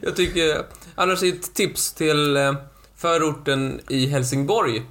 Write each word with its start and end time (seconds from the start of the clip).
Jag 0.00 0.16
tycker, 0.16 0.66
annars 0.94 1.22
är 1.22 1.28
ett 1.28 1.54
tips 1.54 1.92
till 1.92 2.36
eh, 2.36 2.52
förorten 2.96 3.80
i 3.88 4.06
Helsingborg, 4.06 4.82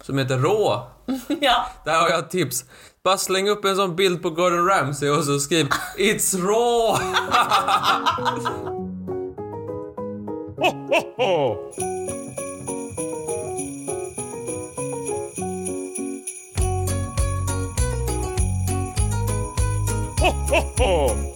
som 0.00 0.18
heter 0.18 0.38
Rå. 0.38 0.86
ja. 1.40 1.66
Där 1.84 2.00
har 2.00 2.08
jag 2.08 2.18
ett 2.18 2.30
tips. 2.30 2.64
Bara 3.04 3.18
släng 3.18 3.48
upp 3.48 3.64
en 3.64 3.76
sån 3.76 3.96
bild 3.96 4.22
på 4.22 4.30
Gordon 4.30 4.66
Ramsay 4.66 5.10
och 5.10 5.24
så 5.24 5.40
skriv 5.40 5.68
It's 5.98 6.36
raw! 6.42 7.04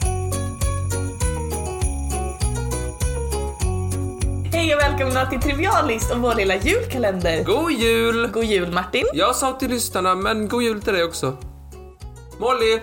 Hej 4.62 4.74
och 4.74 4.80
välkomna 4.80 5.27
till 5.27 5.41
Trivialist 5.41 6.10
och 6.12 6.18
vår 6.18 6.34
lilla 6.34 6.56
julkalender. 6.56 7.45
God 7.45 7.73
jul! 7.73 8.27
God 8.32 8.45
jul 8.45 8.73
Martin. 8.73 9.04
Jag 9.14 9.37
sa 9.37 9.52
till 9.52 9.70
lyssnarna, 9.70 10.14
men 10.14 10.48
god 10.48 10.62
jul 10.62 10.82
till 10.82 10.92
dig 10.92 11.04
också. 11.04 11.37
Molly! 12.38 12.80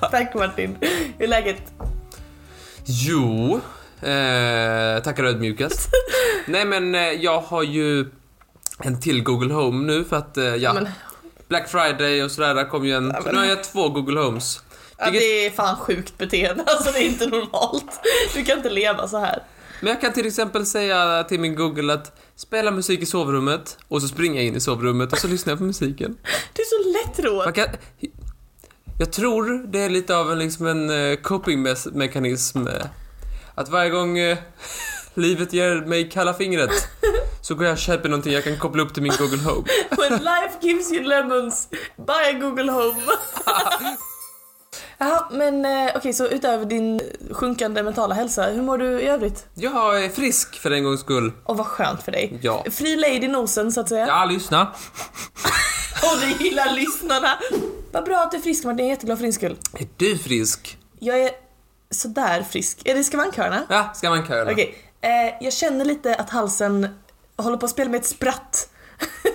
Tack 0.10 0.34
Martin. 0.34 0.76
Hur 1.18 1.24
är 1.24 1.28
läget? 1.28 1.62
Jo, 2.84 3.60
eh, 4.02 5.02
tackar 5.02 5.24
ödmjukast. 5.24 5.88
Nej 6.46 6.64
men 6.64 6.94
eh, 6.94 7.00
jag 7.00 7.40
har 7.40 7.62
ju 7.62 8.06
en 8.82 9.00
till 9.00 9.22
Google 9.22 9.54
Home 9.54 9.86
nu 9.86 10.04
för 10.04 10.16
att, 10.16 10.36
eh, 10.36 10.44
ja, 10.44 10.72
Men, 10.72 10.88
Black 11.48 11.68
Friday 11.68 12.22
och 12.24 12.30
sådär, 12.30 12.54
där 12.54 12.64
kom 12.64 12.86
ju 12.86 12.94
en, 12.94 13.12
Ja, 13.14 13.20
men- 13.24 13.34
nu 13.34 13.40
har 13.40 13.46
jag 13.46 13.64
två 13.64 13.88
Google 13.88 14.20
Homes. 14.20 14.62
ja, 14.98 15.10
det 15.10 15.46
är 15.46 15.50
fan 15.50 15.76
sjukt 15.76 16.18
beteende, 16.18 16.64
alltså 16.66 16.92
det 16.92 16.98
är 16.98 17.06
inte 17.06 17.26
normalt. 17.26 18.00
Du 18.34 18.44
kan 18.44 18.56
inte 18.56 18.70
leva 18.70 19.08
så 19.08 19.18
här. 19.18 19.42
Men 19.80 19.88
jag 19.92 20.00
kan 20.00 20.12
till 20.12 20.26
exempel 20.26 20.66
säga 20.66 21.24
till 21.24 21.40
min 21.40 21.54
Google 21.54 21.92
att 21.94 22.20
spela 22.36 22.70
musik 22.70 23.00
i 23.02 23.06
sovrummet 23.06 23.78
och 23.88 24.02
så 24.02 24.08
springer 24.08 24.36
jag 24.36 24.44
in 24.46 24.56
i 24.56 24.60
sovrummet 24.60 25.12
och 25.12 25.18
så 25.18 25.28
lyssnar 25.28 25.50
jag 25.50 25.58
på 25.58 25.64
musiken. 25.64 26.16
Du 26.52 26.62
är 26.62 26.66
så 26.66 27.08
lättråd. 27.08 27.44
Man 27.44 27.52
kan, 27.52 27.66
jag 28.98 29.12
tror 29.12 29.66
det 29.72 29.80
är 29.80 29.88
lite 29.88 30.16
av 30.16 30.32
en, 30.32 30.38
liksom 30.38 30.66
en 30.66 30.90
eh, 30.90 31.16
coping-mekanism. 31.16 32.66
eh, 32.68 32.84
Att 33.54 33.68
varje 33.68 33.90
gång 33.90 34.18
eh, 34.18 34.38
livet 35.14 35.52
ger 35.52 35.86
mig 35.86 36.10
kalla 36.10 36.34
fingret 36.34 36.70
så 37.42 37.54
går 37.54 37.64
jag 37.64 37.72
och 37.72 37.78
köper 37.78 38.08
någonting 38.08 38.32
jag 38.32 38.44
kan 38.44 38.56
koppla 38.58 38.82
upp 38.82 38.94
till 38.94 39.02
min 39.02 39.12
Google 39.18 39.42
Home. 39.42 39.64
When 39.96 40.12
life 40.12 40.58
gives 40.60 40.92
you 40.92 41.02
lemons, 41.04 41.68
buy 41.96 42.36
a 42.36 42.38
Google 42.40 42.72
Home. 42.72 43.02
Ja, 44.98 45.28
men 45.32 45.64
eh, 45.64 45.92
okej, 45.96 46.12
så 46.12 46.26
utöver 46.26 46.64
din 46.64 47.00
sjunkande 47.30 47.82
mentala 47.82 48.14
hälsa, 48.14 48.42
hur 48.42 48.62
mår 48.62 48.78
du 48.78 49.00
i 49.00 49.08
övrigt? 49.08 49.46
Jag 49.54 50.04
är 50.04 50.08
frisk 50.08 50.58
för 50.58 50.70
en 50.70 50.84
gångs 50.84 51.00
skull. 51.00 51.32
Och 51.44 51.56
vad 51.56 51.66
skönt 51.66 52.02
för 52.02 52.12
dig. 52.12 52.38
Ja. 52.42 52.64
Fri 52.70 52.96
lady 52.96 53.28
nosen 53.28 53.72
så 53.72 53.80
att 53.80 53.88
säga. 53.88 54.06
Ja, 54.06 54.24
lyssna. 54.24 54.62
Och 56.02 56.20
du 56.20 56.44
gillar 56.44 56.72
lyssnarna. 56.72 57.38
Vad 57.92 58.04
bra 58.04 58.16
att 58.18 58.30
du 58.30 58.36
är 58.36 58.40
frisk 58.40 58.64
Martin, 58.64 58.78
jag 58.78 58.86
är 58.86 58.90
jätteglad 58.90 59.18
för 59.18 59.22
din 59.22 59.32
skull. 59.32 59.56
Är 59.74 59.86
du 59.96 60.18
frisk? 60.18 60.78
Jag 60.98 61.18
är 61.20 61.30
sådär 61.90 62.42
frisk. 62.42 62.78
Är 62.84 62.94
det 62.94 63.04
skavankhörna? 63.04 63.62
Ja, 63.68 63.90
ska 63.94 64.10
man 64.10 64.26
köra? 64.26 64.52
Okej, 64.52 64.74
eh, 65.00 65.10
jag 65.44 65.52
känner 65.52 65.84
lite 65.84 66.14
att 66.14 66.30
halsen 66.30 66.88
håller 67.36 67.56
på 67.56 67.66
att 67.66 67.72
spela 67.72 67.90
med 67.90 68.00
ett 68.00 68.06
spratt. 68.06 68.68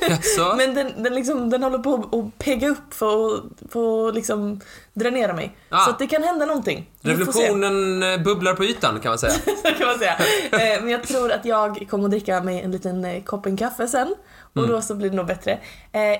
Jaså? 0.09 0.53
Men 0.57 0.73
den, 0.75 1.03
den, 1.03 1.15
liksom, 1.15 1.49
den 1.49 1.63
håller 1.63 1.77
på 1.79 1.93
att 2.11 2.45
pegga 2.45 2.69
upp 2.69 2.93
för 2.93 3.35
att, 3.35 3.41
för 3.71 4.09
att 4.09 4.15
liksom 4.15 4.59
dränera 4.93 5.33
mig. 5.33 5.57
Ah. 5.69 5.85
Så 5.85 5.89
att 5.89 5.99
det 5.99 6.07
kan 6.07 6.23
hända 6.23 6.45
någonting. 6.45 6.89
Revolutionen 7.01 8.03
eh, 8.03 8.17
bubblar 8.23 8.53
på 8.53 8.63
ytan 8.63 8.99
kan 8.99 9.09
man 9.11 9.19
säga. 9.19 9.33
Så 9.63 9.73
kan 9.77 9.87
man 9.87 9.99
säga. 9.99 10.17
Eh, 10.51 10.81
men 10.81 10.89
jag 10.89 11.03
tror 11.03 11.31
att 11.31 11.45
jag 11.45 11.87
kommer 11.89 12.05
att 12.05 12.11
dricka 12.11 12.41
mig 12.41 12.61
en 12.61 12.71
liten 12.71 13.05
eh, 13.05 13.23
kopp 13.23 13.45
en 13.45 13.57
kaffe 13.57 13.87
sen. 13.87 14.15
Och 14.53 14.57
Mm. 14.63 14.69
då 14.71 14.81
så 14.81 14.95
blir 14.95 15.09
det 15.09 15.15
nog 15.15 15.25
bättre. 15.27 15.59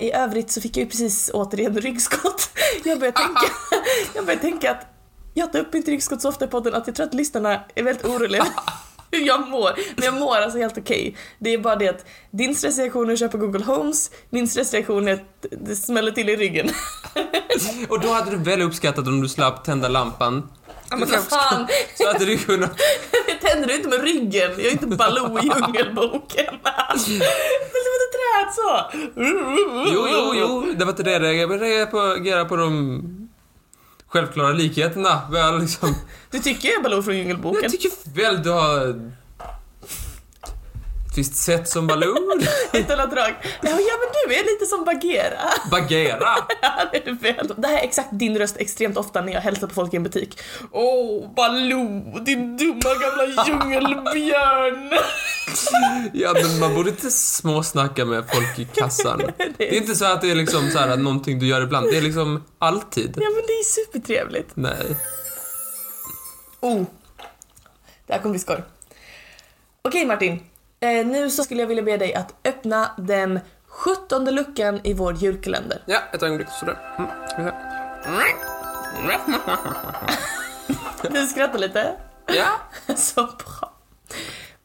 I 0.00 0.12
övrigt 0.12 0.50
så 0.50 0.60
fick 0.60 0.76
jag 0.76 0.84
ju 0.84 0.90
precis 0.90 1.30
återigen 1.34 1.76
ryggskott. 1.80 2.50
Jag 2.84 2.98
börjar 2.98 3.12
tänka, 3.12 3.40
jag 4.14 4.26
börjar 4.26 4.40
tänka 4.40 4.70
att 4.70 4.86
jag 5.34 5.52
tar 5.52 5.58
upp 5.58 5.72
mitt 5.72 5.88
ryggskott 5.88 6.22
så 6.22 6.28
ofta 6.28 6.44
i 6.44 6.48
podden 6.48 6.74
att 6.74 6.86
jag 6.86 6.96
tror 6.96 7.06
att 7.06 7.14
lyssnarna 7.14 7.60
är 7.74 7.82
väldigt 7.82 8.04
oroliga 8.06 8.46
hur 9.14 9.26
jag 9.26 9.48
mår. 9.48 9.70
Men 9.96 10.04
jag 10.04 10.14
mår 10.14 10.36
alltså 10.36 10.58
helt 10.58 10.78
okej. 10.78 11.16
Det 11.38 11.54
är 11.54 11.58
bara 11.58 11.76
det 11.76 11.88
att 11.88 12.04
din 12.30 12.54
stressreaktion 12.54 13.08
är 13.08 13.12
att 13.12 13.18
köpa 13.18 13.38
Google 13.38 13.64
Homes, 13.64 14.10
min 14.30 14.48
stressreaktion 14.48 15.08
är 15.08 15.12
att 15.12 15.46
det 15.50 15.76
smäller 15.76 16.12
till 16.12 16.28
i 16.28 16.36
ryggen. 16.36 16.70
Och 17.88 18.00
då 18.00 18.08
hade 18.08 18.30
du 18.30 18.36
väl 18.36 18.62
uppskattat 18.62 19.06
om 19.06 19.20
du 19.20 19.28
slapp 19.28 19.64
tända 19.64 19.88
lampan. 19.88 20.48
Ja, 20.90 20.96
men 20.96 21.08
vad 21.10 21.24
fan, 21.24 21.66
Så 21.94 22.06
hade 22.12 22.24
du 22.24 22.38
kunnat... 22.38 22.80
jag 23.28 23.40
tänder 23.50 23.68
ju 23.68 23.76
inte 23.76 23.88
med 23.88 24.02
ryggen, 24.02 24.50
jag 24.56 24.66
är 24.66 24.70
inte 24.70 24.86
Baloo 24.86 25.38
i 25.38 25.42
Djungelboken. 25.42 26.54
Men 26.62 26.98
som 27.84 27.94
ett 28.04 28.14
träd 28.14 28.54
så. 28.54 28.98
Jo, 29.92 30.06
jo, 30.12 30.34
jo. 30.34 30.74
Det 30.76 30.84
var 30.84 30.92
inte 30.92 31.02
det 31.02 31.12
jag 31.12 31.22
reagerade 31.22 31.86
på. 31.86 31.98
reagerade 31.98 32.44
på 32.44 32.56
de 32.56 33.23
självklara 34.14 34.52
likheterna. 34.52 35.22
Väl 35.30 35.60
liksom... 35.60 35.94
Du 36.30 36.38
tycker 36.38 36.68
jag 36.68 36.78
är 36.78 36.82
Baloo 36.82 37.02
från 37.02 37.16
Djungelboken? 37.16 37.62
Jag 37.62 37.72
tycker 37.72 37.90
väl 38.14 38.42
du 38.42 38.50
har... 38.50 39.12
Ett 41.14 41.18
visst 41.18 41.36
sätt 41.36 41.68
som 41.68 41.86
Baloo. 41.86 42.16
Ett 42.72 42.90
annat 42.90 43.10
drag. 43.10 43.34
Ja, 43.42 43.70
ja 43.70 43.70
men 43.70 44.08
du 44.28 44.34
är 44.34 44.44
lite 44.52 44.66
som 44.66 44.84
Bagheera. 44.84 45.40
Bagheera. 45.70 46.28
Ja, 46.62 46.88
det 46.92 47.06
är. 47.28 47.60
Det 47.60 47.68
här 47.68 47.78
är 47.78 47.82
exakt 47.84 48.08
din 48.12 48.38
röst 48.38 48.56
extremt 48.56 48.96
ofta 48.96 49.20
när 49.20 49.32
jag 49.32 49.40
hälsar 49.40 49.66
på 49.66 49.74
folk 49.74 49.94
i 49.94 49.96
en 49.96 50.02
butik. 50.02 50.40
Åh, 50.72 50.84
oh, 50.84 51.34
Baloo, 51.34 52.18
din 52.18 52.56
dumma 52.56 52.94
gamla 53.00 53.44
djungelbjörn. 53.46 54.90
Ja, 56.12 56.32
men 56.32 56.58
man 56.58 56.74
borde 56.74 56.90
inte 56.90 57.10
småsnacka 57.10 58.04
med 58.04 58.24
folk 58.32 58.58
i 58.58 58.64
kassan. 58.64 59.22
Det 59.58 59.76
är 59.76 59.80
inte 59.80 59.94
så 59.94 60.04
att 60.04 60.20
det 60.20 60.30
är 60.30 60.34
liksom 60.34 60.70
så 60.70 60.78
här 60.78 60.88
att 60.88 60.98
någonting 60.98 61.38
du 61.38 61.46
gör 61.46 61.62
ibland. 61.62 61.86
Det 61.90 61.96
är 61.96 62.02
liksom 62.02 62.44
alltid. 62.58 63.14
Ja 63.16 63.30
men 63.30 63.42
det 63.46 63.52
är 63.52 63.64
supertrevligt. 63.64 64.50
Nej. 64.54 64.96
Oh. 66.60 66.82
Det 68.06 68.12
här 68.12 68.20
kommer 68.20 68.32
bli 68.32 68.40
skoj. 68.40 68.62
Okej 69.82 70.06
Martin. 70.06 70.40
Eh, 70.84 71.06
nu 71.06 71.30
så 71.30 71.44
skulle 71.44 71.60
jag 71.60 71.68
vilja 71.68 71.82
be 71.82 71.96
dig 71.96 72.14
att 72.14 72.34
öppna 72.44 72.90
den 72.98 73.40
17 73.66 74.24
luckan 74.24 74.80
i 74.84 74.94
vår 74.94 75.14
julkalender. 75.14 75.82
Ja, 75.86 75.98
ett 76.12 76.22
ögonblick. 76.22 76.48
Sådär. 76.50 76.78
Mm. 77.38 77.50
Du 81.10 81.26
skrattar 81.26 81.58
lite. 81.58 81.96
Ja. 82.26 82.48
Så 82.96 83.22
bra. 83.22 83.74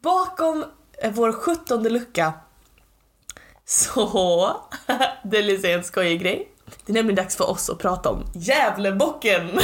Bakom 0.02 0.66
eh, 1.02 1.12
vår 1.12 1.32
17 1.32 1.84
lucka 1.84 2.34
så, 3.66 4.58
det 5.24 5.38
är 5.38 5.44
lite 5.44 5.72
en 5.72 5.84
skojig 5.84 6.22
grej. 6.22 6.52
Det 6.86 6.92
är 6.92 6.94
nämligen 6.94 7.16
dags 7.16 7.36
för 7.36 7.50
oss 7.50 7.70
att 7.70 7.80
prata 7.80 8.10
om 8.10 8.24
Gävlebocken. 8.34 9.60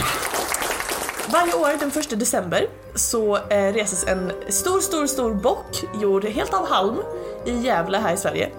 Varje 1.31 1.53
år 1.53 1.79
den 1.79 1.89
1 1.89 2.19
december 2.19 2.67
så 2.95 3.37
eh, 3.37 3.73
reses 3.73 4.07
en 4.07 4.31
stor, 4.49 4.79
stor, 4.79 5.07
stor 5.07 5.33
bock 5.33 5.83
gjord 6.01 6.25
helt 6.25 6.53
av 6.53 6.67
halm 6.67 6.97
i 7.45 7.51
Gävle 7.51 7.97
här 7.97 8.13
i 8.13 8.17
Sverige. 8.17 8.49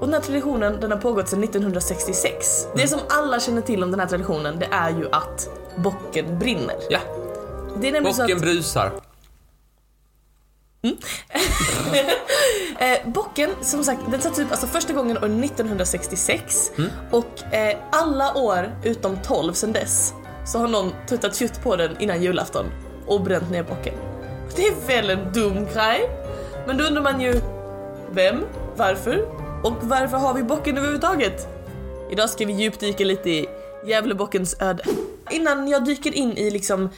Och 0.00 0.06
den 0.06 0.14
här 0.14 0.20
traditionen 0.20 0.80
den 0.80 0.90
har 0.90 0.98
pågått 0.98 1.28
sedan 1.28 1.44
1966. 1.44 2.66
Det 2.76 2.88
som 2.88 3.00
alla 3.08 3.40
känner 3.40 3.62
till 3.62 3.82
om 3.82 3.90
den 3.90 4.00
här 4.00 4.06
traditionen 4.06 4.58
det 4.58 4.68
är 4.70 4.90
ju 4.90 5.08
att 5.12 5.48
bocken 5.76 6.38
brinner. 6.38 6.76
Ja, 6.90 6.98
Det 7.80 7.88
är 7.88 7.92
nämligen 7.92 8.14
så 8.14 8.22
att 8.22 8.28
bocken 8.28 8.40
brusar. 8.40 8.92
Eh, 12.78 13.08
bocken, 13.10 13.50
som 13.62 13.84
sagt, 13.84 14.00
den 14.10 14.20
sattes 14.20 14.38
upp 14.38 14.50
alltså 14.50 14.66
första 14.66 14.92
gången 14.92 15.18
år 15.18 15.44
1966 15.44 16.70
och 17.10 17.54
eh, 17.54 17.76
alla 17.92 18.34
år 18.34 18.76
utom 18.82 19.18
12 19.22 19.52
sedan 19.52 19.72
dess 19.72 20.14
så 20.46 20.58
har 20.58 20.68
någon 20.68 20.92
tuttat 21.08 21.36
kött 21.36 21.62
på 21.62 21.76
den 21.76 22.00
innan 22.00 22.22
julafton 22.22 22.66
och 23.06 23.20
bränt 23.20 23.50
ner 23.50 23.62
bocken. 23.62 23.94
Det 24.56 24.66
är 24.66 24.86
väl 24.86 25.10
en 25.10 25.32
dum 25.32 25.66
grej? 25.74 26.10
Men 26.66 26.76
då 26.76 26.84
undrar 26.84 27.02
man 27.02 27.20
ju 27.20 27.40
vem, 28.10 28.44
varför 28.76 29.26
och 29.62 29.72
varför 29.80 30.16
har 30.16 30.34
vi 30.34 30.42
bocken 30.42 30.76
överhuvudtaget? 30.76 31.48
Idag 32.10 32.30
ska 32.30 32.46
vi 32.46 32.52
djupdyka 32.52 33.04
lite 33.04 33.30
i 33.30 33.48
Gävlebockens 33.86 34.60
öde. 34.60 34.84
Innan 35.30 35.68
jag 35.68 35.84
dyker 35.84 36.14
in 36.14 36.38
i 36.38 36.50
liksom 36.50 36.82
eh, 36.84 36.88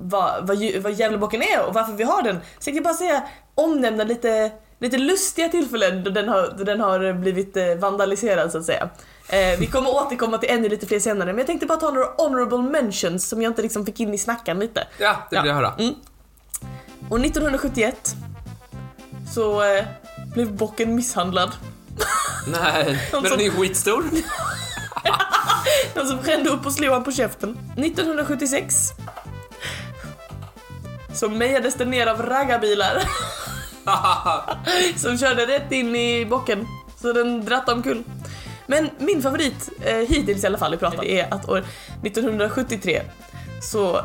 vad, 0.00 0.46
vad, 0.46 0.58
vad 0.82 0.92
Gävlebocken 0.92 1.42
är 1.42 1.66
och 1.66 1.74
varför 1.74 1.92
vi 1.92 2.04
har 2.04 2.22
den. 2.22 2.40
Så 2.58 2.70
jag 2.70 2.76
kan 2.76 2.82
bara 2.82 2.94
säga 2.94 3.22
omnämna 3.54 4.04
lite, 4.04 4.50
lite 4.82 4.98
lustiga 4.98 5.48
tillfällen 5.48 6.04
då 6.04 6.10
den 6.10 6.28
har, 6.28 6.54
då 6.58 6.64
den 6.64 6.80
har 6.80 7.12
blivit 7.12 7.56
eh, 7.56 7.74
vandaliserad 7.74 8.52
så 8.52 8.58
att 8.58 8.64
säga. 8.64 8.88
Eh, 9.28 9.58
vi 9.58 9.66
kommer 9.66 9.90
återkomma 9.90 10.38
till 10.38 10.50
ännu 10.50 10.68
lite 10.68 10.86
fler 10.86 11.00
senare 11.00 11.26
men 11.32 11.38
jag 11.38 11.46
tänkte 11.46 11.66
bara 11.66 11.78
ta 11.78 11.90
några 11.90 12.08
honorable 12.16 12.58
mentions 12.58 13.28
som 13.28 13.42
jag 13.42 13.50
inte 13.50 13.62
liksom 13.62 13.86
fick 13.86 14.00
in 14.00 14.14
i 14.14 14.18
snackan 14.18 14.58
lite. 14.58 14.86
Ja, 14.98 15.16
det 15.30 15.40
vill 15.40 15.48
jag 15.48 15.54
höra. 15.54 15.74
Mm. 15.78 15.94
Och 17.08 17.18
1971 17.20 18.14
så 19.34 19.62
eh, 19.62 19.84
blev 20.34 20.52
bocken 20.52 20.94
misshandlad. 20.94 21.50
Nej, 22.46 22.84
men 23.12 23.22
som- 23.22 23.38
den 23.38 23.40
är 23.46 23.50
skitstor. 23.50 24.04
Den 25.94 26.06
som 26.08 26.16
brände 26.22 26.50
upp 26.50 26.66
och 26.66 26.72
slog 26.72 26.92
han 26.92 27.04
på 27.04 27.12
käften. 27.12 27.58
1976 27.76 28.74
så 31.14 31.28
mejades 31.28 31.74
den 31.74 31.90
ner 31.90 32.06
av 32.06 32.22
raggarbilar 32.22 33.02
som 34.96 35.18
körde 35.18 35.46
rätt 35.46 35.72
in 35.72 35.96
i 35.96 36.26
bocken. 36.26 36.66
Så 36.96 37.12
den 37.12 37.44
dratt 37.44 37.68
omkull. 37.68 38.04
Men 38.66 38.90
min 38.98 39.22
favorit, 39.22 39.70
eh, 39.80 39.96
hittills 39.96 40.44
i 40.44 40.46
alla 40.46 40.58
fall 40.58 40.74
i 40.74 40.76
pratet, 40.76 41.04
är 41.04 41.34
att 41.34 41.48
år 41.48 41.64
1973 42.02 43.02
så 43.62 44.04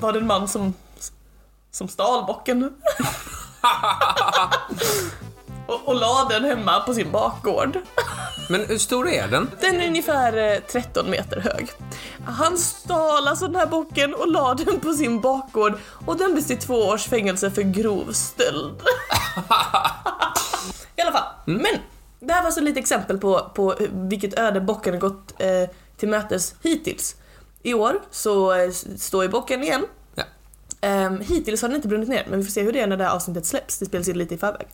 var 0.00 0.12
det 0.12 0.18
en 0.18 0.26
man 0.26 0.48
som, 0.48 0.74
som 1.70 1.88
stal 1.88 2.26
bocken. 2.26 2.72
och, 5.66 5.88
och 5.88 5.94
la 5.94 6.26
den 6.30 6.44
hemma 6.44 6.80
på 6.80 6.94
sin 6.94 7.12
bakgård. 7.12 7.78
Men 8.48 8.64
hur 8.64 8.78
stor 8.78 9.08
är 9.08 9.28
den? 9.28 9.50
Den 9.60 9.80
är 9.80 9.88
ungefär 9.88 10.52
eh, 10.52 10.60
13 10.60 11.10
meter 11.10 11.40
hög. 11.40 11.70
Han 12.24 12.58
stal 12.58 13.28
alltså 13.28 13.46
den 13.46 13.56
här 13.56 13.66
bocken 13.66 14.14
och 14.14 14.32
la 14.32 14.54
den 14.54 14.80
på 14.80 14.92
sin 14.92 15.20
bakgård 15.20 15.74
och 16.06 16.16
dömdes 16.18 16.46
till 16.46 16.58
två 16.58 16.74
års 16.74 17.04
fängelse 17.04 17.50
för 17.50 17.62
grov 17.62 18.12
stöld. 18.12 18.74
I 20.96 21.00
alla 21.00 21.12
fall, 21.12 21.28
men 21.44 21.78
det 22.20 22.32
här 22.32 22.42
var 22.42 22.50
så 22.50 22.60
lite 22.60 22.80
exempel 22.80 23.18
på, 23.18 23.50
på 23.54 23.74
vilket 23.90 24.38
öde 24.38 24.60
bocken 24.60 24.94
har 24.94 25.00
gått 25.00 25.34
eh, 25.38 25.70
till 25.96 26.08
mötes 26.08 26.54
hittills. 26.62 27.16
I 27.62 27.74
år 27.74 28.00
så 28.10 28.52
eh, 28.52 28.70
står 28.96 29.22
ju 29.22 29.28
bocken 29.28 29.62
igen. 29.62 29.86
Ja. 30.14 30.22
Ehm, 30.80 31.20
hittills 31.20 31.62
har 31.62 31.68
den 31.68 31.76
inte 31.76 31.88
brunnit 31.88 32.08
ner, 32.08 32.26
men 32.30 32.38
vi 32.38 32.44
får 32.44 32.52
se 32.52 32.62
hur 32.62 32.72
det 32.72 32.80
är 32.80 32.86
när 32.86 32.96
det 32.96 33.04
här 33.04 33.14
avsnittet 33.14 33.46
släpps. 33.46 33.78
Det 33.78 33.86
spelas 33.86 34.08
in 34.08 34.18
lite 34.18 34.34
i 34.34 34.38
förväg. 34.38 34.68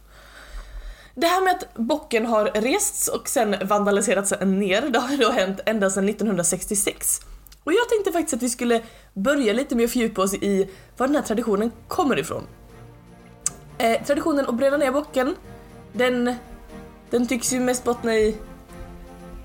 Det 1.15 1.27
här 1.27 1.45
med 1.45 1.53
att 1.53 1.75
bocken 1.75 2.27
har 2.27 2.45
rests 2.45 3.09
och 3.09 3.29
sen 3.29 3.57
vandaliserats 3.65 4.33
ner, 4.41 4.83
det 4.83 4.99
har 4.99 5.17
då 5.17 5.31
hänt 5.31 5.61
ända 5.67 5.91
sedan 5.91 6.09
1966. 6.09 7.21
Och 7.65 7.73
jag 7.73 7.89
tänkte 7.89 8.13
faktiskt 8.13 8.35
att 8.35 8.43
vi 8.43 8.51
skulle 8.51 8.83
börja 9.15 9.53
lite 9.53 9.77
med 9.77 9.85
att 9.85 9.91
fördjupa 9.91 10.23
oss 10.23 10.35
i 10.35 10.71
var 10.97 11.07
den 11.07 11.17
här 11.17 11.23
traditionen 11.23 11.73
kommer 11.89 12.19
ifrån. 12.19 12.47
Eh, 13.79 14.03
traditionen 14.03 14.47
att 14.47 14.55
bränna 14.55 14.77
ner 14.77 14.93
bocken, 14.93 15.35
den, 15.93 16.35
den 17.11 17.27
tycks 17.27 17.53
ju 17.53 17.61
mest 17.61 17.85
bottna 17.85 18.15
i 18.15 18.37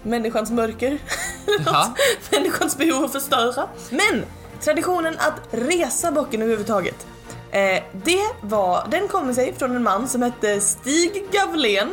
människans 0.04 0.52
mörker. 0.52 1.00
Människans 2.32 2.78
behov 2.78 3.04
att 3.04 3.12
förstöra. 3.12 3.70
Men 3.90 4.24
traditionen 4.62 5.14
att 5.18 5.40
resa 5.52 6.12
bocken 6.12 6.42
överhuvudtaget, 6.42 7.08
eh, 7.52 7.84
det 7.94 8.26
var, 8.42 8.88
den 8.92 9.08
kommer 9.08 9.34
sig 9.34 9.54
från 9.58 9.76
en 9.76 9.84
man 9.84 10.08
som 10.10 10.22
hette 10.22 10.62
Stig 10.62 11.24
Gavlén. 11.32 11.92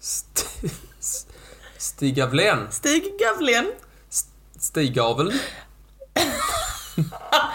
St- 0.00 0.68
Stig 1.78 2.14
Gavlén. 2.16 2.66
Stig 2.70 3.04
Gavlén. 3.20 3.72
Stiggavel. 4.60 5.32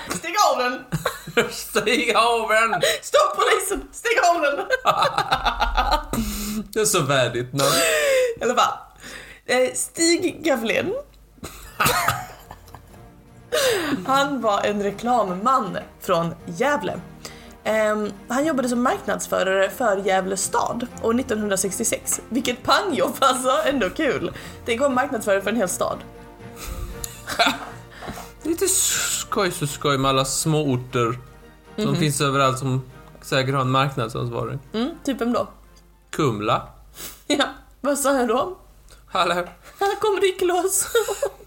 Stig 0.10 0.36
av 0.52 0.58
den! 0.58 0.86
Stiggaveln! 1.52 2.82
Stopp 3.02 3.36
polisen! 3.36 3.88
Stig 3.92 4.20
av 4.36 4.42
den! 4.42 4.66
Det 6.74 6.80
är 6.80 6.86
så 6.86 7.02
värdigt 7.02 7.54
namn. 7.54 7.72
I 8.40 8.44
alla 8.44 8.56
fall. 8.56 8.78
Eh, 9.46 9.74
Stig 9.74 10.44
Gavlén. 10.44 10.94
Han 14.08 14.42
var 14.42 14.62
en 14.62 14.84
reklamman 14.84 15.78
från 16.02 16.36
Gävle. 16.46 17.00
Ehm, 17.64 18.12
han 18.28 18.46
jobbade 18.46 18.70
som 18.70 18.84
marknadsförare 18.84 19.70
för 19.70 19.98
Gävle 19.98 20.38
stad 20.38 20.88
år 21.04 21.20
1966. 21.20 22.22
Vilket 22.30 22.64
pangjobb 22.64 23.16
alltså, 23.20 23.50
ändå 23.66 23.90
kul. 23.90 24.32
Tänk 24.66 24.82
att 24.82 24.92
marknadsförare 24.92 25.42
för 25.42 25.50
en 25.50 25.58
hel 25.58 25.70
stad. 25.70 25.98
Lite 28.44 28.68
skoj 28.68 29.52
så 29.52 29.68
skoj 29.68 29.98
med 29.98 30.10
alla 30.10 30.26
små 30.26 30.62
orter 30.62 31.20
som 31.76 31.96
finns 31.96 32.22
överallt 32.22 32.60
som 32.60 32.82
säkert 33.22 33.54
har 33.54 33.62
en 33.62 33.72
marknadsansvarig. 33.72 34.60
Mm, 34.74 34.90
typ 35.04 35.22
vem 35.22 35.34
då? 35.34 35.48
Kumla. 36.10 36.68
Ja, 37.28 37.46
vad 37.82 37.98
sa 38.00 38.18
jag 38.18 38.28
då? 38.28 38.58
Hallå. 39.06 39.34
Här 39.80 40.00
kommer 40.00 40.22
Riklås. 40.22 40.88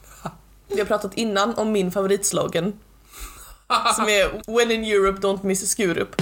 Vi 0.69 0.79
har 0.79 0.87
pratat 0.87 1.15
innan 1.15 1.55
om 1.55 1.73
min 1.73 1.93
favoritslogan. 1.93 2.73
Som 3.97 4.09
är 4.09 4.57
When 4.57 4.71
in 4.71 4.85
Europe 4.85 5.21
don't 5.21 5.45
miss 5.47 5.71
Skurup. 5.71 6.17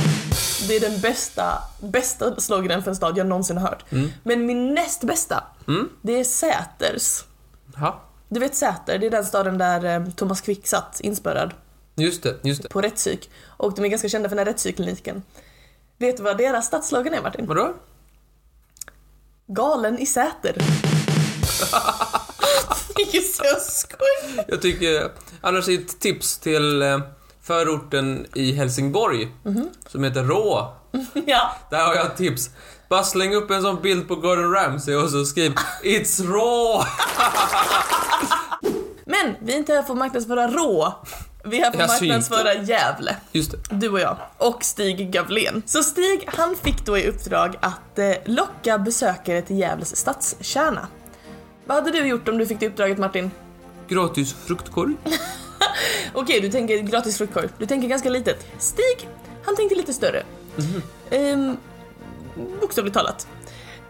Det 0.68 0.76
är 0.76 0.80
den 0.80 1.00
bästa, 1.00 1.58
bästa 1.80 2.40
sloganen 2.40 2.82
för 2.82 2.90
en 2.90 2.96
stad 2.96 3.18
jag 3.18 3.26
någonsin 3.26 3.56
har 3.56 3.68
hört. 3.68 3.84
Men 4.22 4.46
min 4.46 4.74
näst 4.74 5.02
bästa, 5.04 5.44
Mm. 5.68 5.88
det 6.02 6.12
är 6.20 6.24
Säters. 6.24 7.24
Ja, 7.76 8.02
Du 8.28 8.40
vet 8.40 8.54
Säter, 8.56 8.98
det 8.98 9.06
är 9.06 9.10
den 9.10 9.24
staden 9.24 9.58
där 9.58 9.84
eh, 9.84 10.06
Thomas 10.16 10.40
Quick 10.40 10.66
satt 10.66 11.00
inspärrad 11.00 11.54
just 11.96 12.22
det, 12.22 12.36
just 12.42 12.62
det. 12.62 12.68
på 12.68 12.80
rättspsyk. 12.80 13.30
Och 13.46 13.74
de 13.74 13.84
är 13.84 13.88
ganska 13.88 14.08
kända 14.08 14.28
för 14.28 14.36
den 14.36 14.46
här 14.46 14.52
rättspsykkliniken. 14.52 15.22
Vet 15.98 16.16
du 16.16 16.22
vad 16.22 16.38
deras 16.38 16.66
stadsslogan 16.66 17.14
är 17.14 17.22
Martin? 17.22 17.46
Vadå? 17.46 17.74
Galen 19.46 19.98
i 19.98 20.06
Säter. 20.06 20.52
det 22.96 23.16
är 23.16 23.20
så 23.20 23.60
skoj! 23.70 24.44
Jag 24.48 24.62
tycker, 24.62 25.10
annars 25.40 25.68
ett 25.68 26.00
tips 26.00 26.38
till 26.38 26.82
eh, 26.82 26.98
förorten 27.42 28.26
i 28.34 28.52
Helsingborg 28.52 29.28
som 29.88 30.04
heter 30.04 30.24
Rå. 30.24 30.74
Ja, 31.26 31.52
Där 31.70 31.84
har 31.86 31.94
jag 31.94 32.06
ett 32.06 32.16
tips. 32.16 32.50
Bara 32.88 33.02
släng 33.02 33.34
upp 33.34 33.50
en 33.50 33.62
sån 33.62 33.82
bild 33.82 34.08
på 34.08 34.14
Gordon 34.14 34.52
Ramsay 34.52 34.94
och 34.94 35.10
så 35.10 35.24
skriv 35.24 35.54
It's 35.84 36.22
raw! 36.22 36.84
Men 39.04 39.34
vi 39.40 39.52
är 39.52 39.56
inte 39.58 39.72
här 39.74 39.82
för 39.82 39.92
att 39.92 39.98
marknadsföra 39.98 40.48
rå. 40.48 40.94
Vi 41.44 41.58
är 41.60 41.64
här 41.64 41.72
för 41.72 41.82
att 41.82 41.88
marknadsföra 41.88 42.54
Gävle. 42.54 43.16
Du 43.70 43.88
och 43.88 44.00
jag. 44.00 44.16
Och 44.38 44.64
Stig 44.64 45.12
Gavlén. 45.12 45.62
Så 45.66 45.82
Stig, 45.82 46.24
han 46.26 46.56
fick 46.56 46.86
då 46.86 46.98
i 46.98 47.08
uppdrag 47.08 47.56
att 47.60 47.98
eh, 47.98 48.12
locka 48.24 48.78
besökare 48.78 49.42
till 49.42 49.58
Gävles 49.58 49.96
stadskärna. 49.96 50.88
Vad 51.64 51.76
hade 51.76 51.90
du 51.90 52.06
gjort 52.06 52.28
om 52.28 52.38
du 52.38 52.46
fick 52.46 52.60
det 52.60 52.66
uppdraget 52.68 52.98
Martin? 52.98 53.30
Gratis 53.88 54.32
fruktkorg. 54.46 54.94
Okej, 56.12 56.40
du 56.40 56.50
tänker 56.50 56.78
gratis 56.78 57.18
fruktkorg. 57.18 57.48
Du 57.58 57.66
tänker 57.66 57.88
ganska 57.88 58.10
litet. 58.10 58.46
Stig, 58.58 59.08
han 59.44 59.56
tänkte 59.56 59.74
lite 59.74 59.92
större. 59.92 60.22
Ehm, 61.10 61.56
bokstavligt 62.60 62.94
talat. 62.94 63.26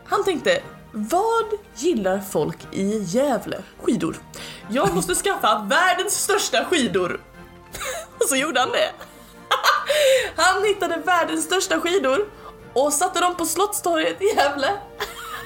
Han 0.05 0.25
tänkte, 0.25 0.63
vad 0.93 1.45
gillar 1.77 2.21
folk 2.31 2.59
i 2.73 2.99
Gävle? 2.99 3.63
Skidor. 3.83 4.17
Jag 4.69 4.95
måste 4.95 5.15
skaffa 5.25 5.67
världens 5.69 6.15
största 6.15 6.65
skidor. 6.65 7.21
Och 8.19 8.29
så 8.29 8.37
gjorde 8.37 8.61
han 8.61 8.71
det. 8.71 8.91
Han 10.37 10.65
hittade 10.65 10.97
världens 10.97 11.45
största 11.45 11.81
skidor 11.81 12.27
och 12.73 12.93
satte 12.93 13.21
dem 13.21 13.37
på 13.37 13.45
Slottstorget 13.47 14.23
i 14.23 14.25
Gävle. 14.25 14.71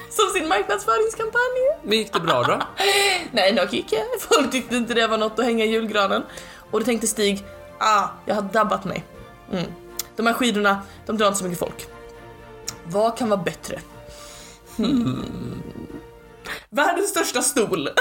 Som 0.09 0.29
sin 0.33 0.47
marknadsföringskampanj. 0.47 1.79
Men 1.83 1.97
gick 1.97 2.13
det 2.13 2.19
bra 2.19 2.43
då? 2.43 2.61
Nej, 3.31 3.53
no 3.53 3.67
kicke. 3.71 4.05
Folk 4.19 4.51
tyckte 4.51 4.75
inte 4.75 4.93
det 4.93 5.07
var 5.07 5.17
något 5.17 5.39
att 5.39 5.45
hänga 5.45 5.65
i 5.65 5.71
julgranen. 5.71 6.23
Och 6.71 6.79
då 6.79 6.85
tänkte 6.85 7.07
Stig, 7.07 7.45
ah, 7.79 8.07
jag 8.25 8.35
har 8.35 8.41
dabbat 8.41 8.85
mig. 8.85 9.05
Mm. 9.51 9.65
De 10.15 10.27
här 10.27 10.33
skidorna, 10.33 10.81
de 11.05 11.17
drar 11.17 11.27
inte 11.27 11.39
så 11.39 11.43
mycket 11.45 11.59
folk. 11.59 11.87
Vad 12.83 13.17
kan 13.17 13.29
vara 13.29 13.41
bättre? 13.43 13.81
Hmm. 14.77 15.61
Världens 16.69 17.09
största 17.09 17.41
stol. 17.41 17.89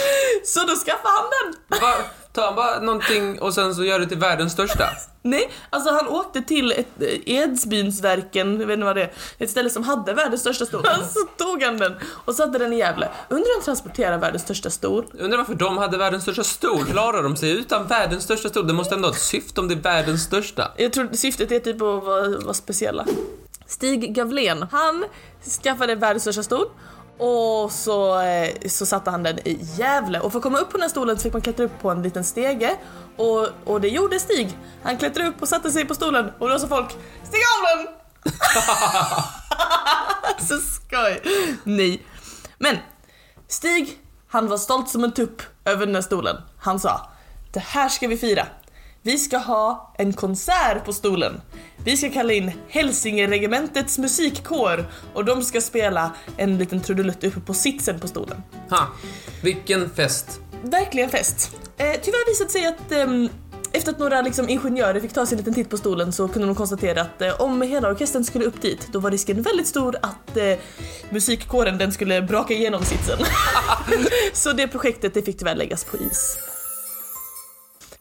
så 0.44 0.60
då 0.60 0.76
skaffade 0.76 1.14
han 1.14 1.24
den. 1.30 1.80
Va? 1.80 1.94
Ta 2.32 2.52
bara 2.52 2.80
någonting 2.80 3.40
och 3.40 3.54
sen 3.54 3.74
så 3.74 3.84
gör 3.84 3.98
det 3.98 4.06
till 4.06 4.18
världens 4.18 4.52
största. 4.52 4.84
Nej, 5.22 5.50
alltså 5.70 5.90
han 5.90 6.08
åkte 6.08 6.42
till 6.42 6.72
ett 6.72 7.02
eh, 7.02 7.34
Edsbynsverken, 7.34 8.60
jag 8.60 8.66
vet 8.66 8.74
inte 8.74 8.84
vad 8.84 8.96
det 8.96 9.02
är, 9.02 9.12
ett 9.38 9.50
ställe 9.50 9.70
som 9.70 9.82
hade 9.82 10.14
världens 10.14 10.40
största 10.40 10.66
stol. 10.66 10.82
Så 11.14 11.44
tog 11.44 11.62
han 11.62 11.78
den 11.78 11.94
och 12.24 12.34
satte 12.34 12.58
den 12.58 12.72
i 12.72 12.78
Gävle. 12.78 13.08
Undrar 13.28 13.46
hur 13.46 13.54
han 13.54 13.64
transporterar 13.64 14.18
världens 14.18 14.42
största 14.42 14.70
stol? 14.70 15.04
Undrar 15.18 15.38
varför 15.38 15.54
de 15.54 15.78
hade 15.78 15.98
världens 15.98 16.22
största 16.22 16.44
stol. 16.44 16.84
Klarar 16.84 17.22
de 17.22 17.36
sig 17.36 17.50
utan 17.50 17.86
världens 17.86 18.24
största 18.24 18.48
stol? 18.48 18.66
Det 18.66 18.72
måste 18.72 18.94
ändå 18.94 19.08
ha 19.08 19.14
ett 19.14 19.20
syfte 19.20 19.60
om 19.60 19.68
det 19.68 19.74
är 19.74 19.80
världens 19.80 20.22
största. 20.22 20.72
Jag 20.76 20.92
tror 20.92 21.08
syftet 21.12 21.52
är 21.52 21.58
typ 21.58 21.76
att 21.76 21.80
vara, 21.80 22.28
vara 22.28 22.54
speciella. 22.54 23.06
Stig 23.66 24.14
Gavlén, 24.14 24.66
han 24.72 25.04
skaffade 25.62 25.94
världens 25.94 26.22
största 26.22 26.42
stol 26.42 26.66
och 27.20 27.72
så, 27.72 28.20
eh, 28.20 28.50
så 28.68 28.86
satte 28.86 29.10
han 29.10 29.22
den 29.22 29.38
i 29.38 29.58
Gävle. 29.76 30.20
Och 30.20 30.32
för 30.32 30.38
att 30.38 30.42
komma 30.42 30.58
upp 30.58 30.70
på 30.70 30.78
den 30.78 30.90
stolen 30.90 31.16
så 31.16 31.22
fick 31.22 31.32
man 31.32 31.42
klättra 31.42 31.64
upp 31.64 31.78
på 31.80 31.90
en 31.90 32.02
liten 32.02 32.24
stege. 32.24 32.76
Och, 33.16 33.48
och 33.64 33.80
det 33.80 33.88
gjorde 33.88 34.20
Stig. 34.20 34.58
Han 34.82 34.96
klättrade 34.96 35.28
upp 35.28 35.42
och 35.42 35.48
satte 35.48 35.70
sig 35.70 35.84
på 35.84 35.94
stolen 35.94 36.30
och 36.38 36.48
då 36.48 36.58
sa 36.58 36.68
folk 36.68 36.90
Stig 37.24 37.40
av 37.40 37.76
den! 37.76 37.86
så 40.46 40.58
skoj! 40.58 41.22
Nej. 41.64 42.06
Men 42.58 42.76
Stig, 43.48 43.98
han 44.28 44.48
var 44.48 44.58
stolt 44.58 44.88
som 44.88 45.04
en 45.04 45.12
tupp 45.12 45.42
över 45.64 45.86
den 45.86 45.94
här 45.94 46.02
stolen. 46.02 46.36
Han 46.58 46.80
sa 46.80 47.10
Det 47.52 47.60
här 47.60 47.88
ska 47.88 48.08
vi 48.08 48.16
fira. 48.16 48.46
Vi 49.02 49.18
ska 49.18 49.38
ha 49.38 49.94
en 49.98 50.12
konsert 50.12 50.84
på 50.84 50.92
stolen. 50.92 51.40
Vi 51.84 51.96
ska 51.96 52.10
kalla 52.10 52.32
in 52.32 52.52
Hälsingeregementets 52.68 53.98
musikkår 53.98 54.90
och 55.14 55.24
de 55.24 55.42
ska 55.42 55.60
spela 55.60 56.12
en 56.36 56.58
liten 56.58 56.80
trudelutt 56.80 57.24
uppe 57.24 57.40
på 57.40 57.54
sitsen 57.54 58.00
på 58.00 58.08
stolen. 58.08 58.42
Ha, 58.70 58.88
vilken 59.42 59.90
fest. 59.90 60.40
Verkligen 60.62 61.10
fest. 61.10 61.56
Eh, 61.76 61.92
tyvärr 62.02 62.30
visade 62.30 62.48
det 62.48 62.52
sig 62.52 62.66
att 62.66 62.92
ehm, 62.92 63.28
efter 63.72 63.92
att 63.92 63.98
några 63.98 64.22
liksom, 64.22 64.48
ingenjörer 64.48 65.00
fick 65.00 65.12
ta 65.12 65.26
sig 65.26 65.34
en 65.34 65.38
liten 65.38 65.54
titt 65.54 65.70
på 65.70 65.76
stolen 65.76 66.12
så 66.12 66.28
kunde 66.28 66.48
de 66.48 66.54
konstatera 66.54 67.00
att 67.00 67.22
eh, 67.22 67.40
om 67.40 67.62
hela 67.62 67.88
orkestern 67.88 68.24
skulle 68.24 68.44
upp 68.44 68.62
dit 68.62 68.88
då 68.92 68.98
var 69.00 69.10
risken 69.10 69.42
väldigt 69.42 69.66
stor 69.66 69.96
att 70.02 70.36
eh, 70.36 70.58
musikkåren 71.10 71.78
den 71.78 71.92
skulle 71.92 72.22
braka 72.22 72.54
igenom 72.54 72.84
sitsen. 72.84 73.18
så 74.32 74.52
det 74.52 74.68
projektet 74.68 75.14
det 75.14 75.22
fick 75.22 75.38
tyvärr 75.38 75.56
läggas 75.56 75.84
på 75.84 75.96
is. 75.96 76.38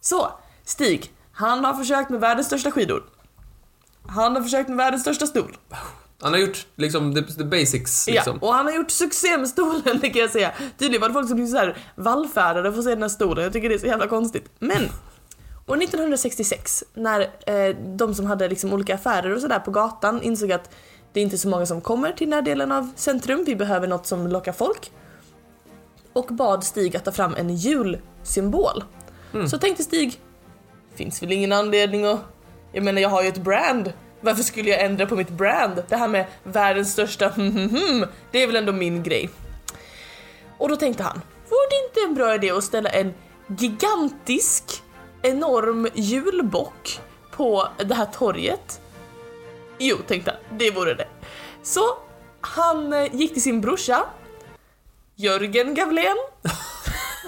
Så, 0.02 0.32
Stig, 0.70 1.14
han 1.32 1.66
har 1.66 1.74
försökt 1.74 2.10
med 2.10 2.20
världens 2.20 2.48
största 2.48 2.72
skidor. 2.72 3.04
Han 4.08 4.36
har 4.36 4.44
försökt 4.44 4.70
med 4.70 4.78
världens 4.78 5.02
största 5.02 5.28
stol. 5.28 5.58
Han 6.22 6.34
har 6.34 6.40
gjort 6.40 6.68
liksom 6.76 7.16
the, 7.16 7.22
the 7.22 7.44
basics 7.44 8.08
liksom. 8.08 8.40
Ja, 8.42 8.48
och 8.48 8.54
han 8.54 8.66
har 8.66 8.74
gjort 8.74 8.92
succé 8.92 9.38
med 9.38 9.50
stolen, 9.50 10.00
det 10.02 10.10
kan 10.10 10.22
jag 10.22 10.30
säga. 10.30 10.52
Tydligen 10.78 11.02
var 11.02 11.08
det 11.08 11.14
folk 11.14 11.28
som 11.28 11.36
blev 11.36 11.48
så 11.48 11.58
här 11.58 11.78
vallfärdade 11.96 12.72
för 12.72 12.80
att 12.80 12.86
se 12.86 12.90
den 12.90 13.02
här 13.02 13.10
stolen. 13.10 13.44
Jag 13.44 13.54
tycker 13.54 13.70
det 13.70 13.76
är 13.76 13.80
så 13.80 13.86
jävla 13.86 14.08
konstigt. 14.08 14.52
Men, 14.60 14.90
år 15.66 15.84
1966, 15.84 16.84
när 16.94 17.22
eh, 17.22 17.76
de 17.76 18.16
som 18.16 18.26
hade 18.26 18.50
liksom 18.50 18.74
olika 18.74 18.96
affärer 18.96 19.36
och 19.36 19.42
sådär 19.42 19.60
på 19.60 19.72
gatan 19.72 20.22
insåg 20.22 20.52
att 20.52 20.70
det 21.14 21.20
är 21.20 21.24
inte 21.24 21.38
så 21.38 21.48
många 21.50 21.66
som 21.66 21.82
kommer 21.82 22.12
till 22.12 22.28
den 22.28 22.34
här 22.34 22.42
delen 22.42 22.72
av 22.72 22.92
centrum, 22.96 23.44
vi 23.46 23.56
behöver 23.56 23.88
något 23.88 24.06
som 24.06 24.28
lockar 24.28 24.52
folk. 24.52 24.92
Och 26.14 26.26
bad 26.26 26.64
Stig 26.64 26.98
att 26.98 27.06
ta 27.06 27.12
fram 27.12 27.36
en 27.36 27.56
julsymbol. 27.56 28.84
Så 29.48 29.58
tänkte 29.58 29.84
Stig, 29.84 30.20
finns 30.96 31.24
väl 31.24 31.32
ingen 31.32 31.52
anledning 31.52 32.06
att... 32.06 32.20
Jag 32.72 32.84
menar 32.84 33.02
jag 33.02 33.10
har 33.10 33.24
ju 33.24 33.28
ett 33.30 33.38
brand. 33.38 33.94
Varför 34.22 34.44
skulle 34.44 34.70
jag 34.70 34.82
ändra 34.82 35.06
på 35.06 35.16
mitt 35.16 35.30
brand? 35.30 35.84
Det 35.90 35.96
här 35.96 36.08
med 36.08 36.26
världens 36.44 36.92
största 36.92 37.34
det 38.32 38.44
är 38.44 38.48
väl 38.48 38.56
ändå 38.56 38.72
min 38.72 39.04
grej. 39.04 39.30
Och 40.58 40.70
då 40.70 40.76
tänkte 40.76 41.04
han, 41.04 41.22
vore 41.50 41.68
det 41.70 41.88
inte 41.88 42.10
en 42.10 42.16
bra 42.16 42.36
idé 42.36 42.52
att 42.52 42.64
ställa 42.64 42.90
en 42.90 43.14
gigantisk, 43.48 44.64
enorm 45.22 45.88
julbock 45.94 47.00
på 47.32 47.68
det 47.78 47.96
här 47.96 48.06
torget? 48.06 48.82
Jo, 49.78 49.98
tänkte 50.08 50.32
han, 50.32 50.58
det 50.58 50.72
vore 50.72 50.94
det. 50.94 51.08
Så 51.64 51.82
han 52.42 52.94
eh, 52.94 53.16
gick 53.16 53.34
till 53.34 53.44
sin 53.44 53.62
brorsa, 53.62 54.06
Jörgen 55.16 55.74
Gavlén. 55.76 56.18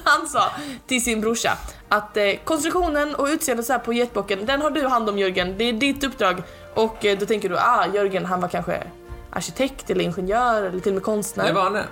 Han 0.03 0.27
sa 0.27 0.51
till 0.88 1.03
sin 1.03 1.22
brorsa 1.22 1.58
att 1.89 2.17
eh, 2.17 2.34
konstruktionen 2.43 3.15
och 3.15 3.25
utseendet 3.25 3.65
så 3.65 3.74
här 3.74 3.79
på 3.79 3.93
getbocken, 3.93 4.46
den 4.46 4.62
har 4.62 4.72
du 4.72 4.88
hand 4.88 5.10
om 5.10 5.17
Jörgen, 5.17 5.58
det 5.58 5.63
är 5.63 5.74
ditt 5.74 6.03
uppdrag. 6.03 6.43
Och 6.74 7.05
eh, 7.05 7.17
då 7.20 7.25
tänker 7.25 7.50
du, 7.50 7.58
ah 7.58 7.88
Jörgen 7.93 8.25
han 8.25 8.41
var 8.41 8.48
kanske 8.48 8.84
arkitekt 9.31 9.89
eller 9.89 10.03
ingenjör 10.03 10.63
eller 10.63 10.79
till 10.79 10.91
och 10.91 10.96
med 10.96 11.03
konstnär. 11.03 11.48
Det 11.48 11.53
var 11.53 11.63
han. 11.63 11.84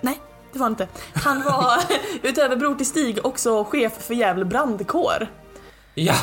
Nej, 0.00 0.20
det 0.52 0.58
var 0.58 0.64
han 0.64 0.72
inte. 0.72 0.88
Han 1.14 1.42
var 1.42 1.80
utöver 2.22 2.56
bror 2.56 2.74
till 2.74 2.86
Stig 2.86 3.26
också 3.26 3.64
chef 3.64 3.92
för 4.06 4.14
Gävle 4.14 4.44
brandkår. 4.44 5.28
Ja! 5.94 6.14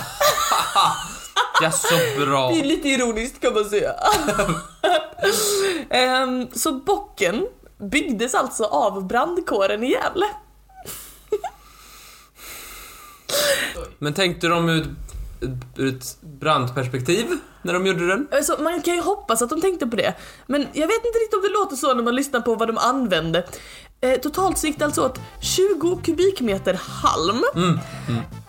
ja, 1.61 1.71
så 1.71 1.95
bra. 2.25 2.49
Det 2.49 2.59
är 2.59 2.63
lite 2.63 2.89
ironiskt 2.89 3.41
kan 3.41 3.53
man 3.53 3.65
säga. 3.65 3.93
Ehm, 5.89 6.47
så 6.53 6.73
bocken 6.73 7.47
byggdes 7.77 8.35
alltså 8.35 8.65
av 8.65 9.07
brandkåren 9.07 9.83
i 9.83 9.91
Gävle. 9.91 10.25
Men 14.03 14.13
tänkte 14.13 14.47
de 14.47 14.69
ut 14.69 14.89
ur 15.77 15.95
ett 15.95 16.17
brandperspektiv 16.21 17.27
när 17.61 17.73
de 17.73 17.85
gjorde 17.85 18.07
den? 18.07 18.27
Alltså, 18.31 18.61
man 18.61 18.81
kan 18.81 18.95
ju 18.95 19.01
hoppas 19.01 19.41
att 19.41 19.49
de 19.49 19.61
tänkte 19.61 19.87
på 19.87 19.95
det. 19.95 20.13
Men 20.47 20.61
jag 20.61 20.87
vet 20.87 21.05
inte 21.05 21.19
riktigt 21.19 21.33
om 21.33 21.41
det 21.43 21.49
låter 21.49 21.75
så 21.75 21.93
när 21.93 22.03
man 22.03 22.15
lyssnar 22.15 22.41
på 22.41 22.55
vad 22.55 22.67
de 22.69 22.77
använde. 22.77 23.45
Eh, 24.01 24.19
totalt 24.19 24.57
så 24.57 24.67
gick 24.67 24.79
det 24.79 24.85
alltså 24.85 25.05
åt 25.05 25.19
20 25.41 25.99
kubikmeter 26.03 26.79
halm. 26.87 27.43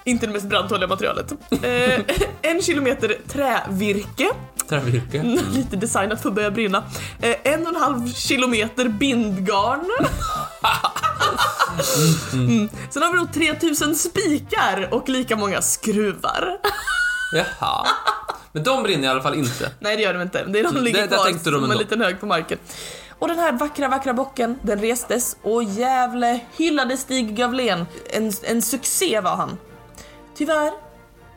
Inte 0.05 0.27
det 0.27 0.33
mest 0.33 0.49
brandtåliga 0.49 0.89
materialet. 0.89 1.33
Eh, 1.51 2.01
en 2.43 2.63
kilometer 2.63 3.17
trävirke. 3.29 4.31
Trävirke. 4.69 5.23
Lite 5.53 5.77
designat 5.77 6.23
för 6.23 6.29
att 6.29 6.35
börja 6.35 6.51
brinna. 6.51 6.85
Eh, 7.21 7.37
en 7.45 7.63
och 7.63 7.75
en 7.75 7.81
halv 7.81 8.13
kilometer 8.13 8.89
bindgarn. 8.89 9.91
Mm. 12.33 12.69
Sen 12.91 13.03
har 13.03 13.13
vi 13.13 13.19
då 13.19 13.27
3000 13.61 13.95
spikar 13.97 14.89
och 14.91 15.09
lika 15.09 15.37
många 15.37 15.63
skruvar. 15.63 16.59
Jaha. 17.35 17.87
Men 18.53 18.63
de 18.65 18.83
brinner 18.83 19.05
i 19.05 19.11
alla 19.11 19.23
fall 19.23 19.35
inte. 19.35 19.71
Nej 19.81 19.97
det 19.97 20.03
gör 20.03 20.15
de 20.15 20.23
inte. 20.23 20.45
Det 20.45 20.59
är 20.61 20.65
de 20.65 20.77
ligger 20.77 21.03
det- 21.03 21.09
kvar 21.09 21.43
som 21.45 21.55
en 21.55 21.65
ändå. 21.65 21.79
liten 21.79 22.01
hög 22.01 22.21
på 22.21 22.27
marken. 22.27 22.59
Och 23.19 23.29
den 23.29 23.39
här 23.39 23.53
vackra, 23.53 23.89
vackra 23.89 24.15
bocken, 24.15 24.59
den 24.63 24.81
restes 24.81 25.37
och 25.43 25.65
Gävle 25.65 26.41
hyllade 26.57 26.97
Stig 26.97 27.37
Gavlén. 27.37 27.87
En, 28.11 28.33
en 28.43 28.63
succé 28.63 29.21
var 29.21 29.37
han. 29.37 29.59
Tyvärr 30.37 30.73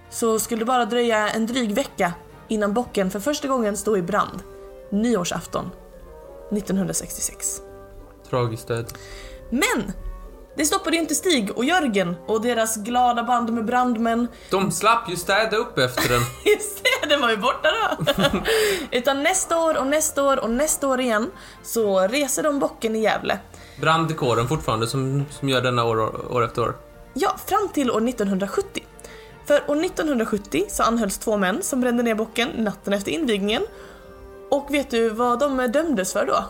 så 0.10 0.40
skulle 0.40 0.62
det 0.62 0.66
bara 0.66 0.86
dröja 0.86 1.30
en 1.30 1.46
dryg 1.48 1.74
vecka 1.76 2.14
innan 2.48 2.74
bocken 2.74 3.12
för 3.12 3.20
första 3.20 3.48
gången 3.48 3.78
stod 3.78 3.98
i 3.98 4.02
brand. 4.02 4.44
Nyårsafton 4.92 5.72
1966. 6.52 7.62
Tragiskt 8.30 8.70
öde. 8.72 8.88
Men! 9.50 9.94
Det 10.56 10.66
stoppade 10.66 10.96
ju 10.96 11.02
inte 11.02 11.16
Stig 11.16 11.58
och 11.58 11.66
Jörgen 11.66 12.16
och 12.28 12.42
deras 12.42 12.78
glada 12.78 13.24
band 13.24 13.54
med 13.54 13.66
brandmän 13.66 14.28
De 14.52 14.72
slapp 14.72 15.10
ju 15.10 15.16
städa 15.16 15.58
upp 15.58 15.78
efter 15.78 16.10
den. 16.10 16.22
Just 16.46 16.84
det, 16.84 17.10
den 17.10 17.22
var 17.22 17.30
ju 17.30 17.38
borta 17.38 17.70
då. 17.72 18.14
Utan 18.98 19.24
nästa 19.24 19.58
år 19.58 19.78
och 19.78 19.88
nästa 19.88 20.24
år 20.24 20.40
och 20.40 20.50
nästa 20.50 20.88
år 20.88 21.00
igen 21.02 21.32
så 21.64 22.08
reser 22.08 22.44
de 22.44 22.60
bocken 22.60 22.96
i 22.96 23.00
Gävle. 23.00 23.40
Brandkåren 23.82 24.48
fortfarande 24.48 24.88
som, 24.88 25.26
som 25.30 25.50
gör 25.50 25.62
denna 25.62 25.84
år, 25.84 26.32
år 26.34 26.46
efter 26.46 26.62
år. 26.62 26.76
Ja, 27.14 27.36
fram 27.46 27.70
till 27.74 27.92
år 27.92 28.10
1970. 28.10 28.84
För 29.46 29.56
år 29.72 29.86
1970 29.86 30.66
så 30.70 30.84
anhölls 30.84 31.18
två 31.18 31.38
män 31.38 31.64
som 31.64 31.82
brände 31.82 32.04
ner 32.04 32.16
bocken 32.16 32.50
natten 32.58 32.94
efter 32.94 33.12
invigningen. 33.12 33.64
Och 34.52 34.74
vet 34.74 34.92
du 34.92 35.10
vad 35.10 35.40
de 35.40 35.58
dömdes 35.74 36.14
för 36.14 36.26
då? 36.26 36.46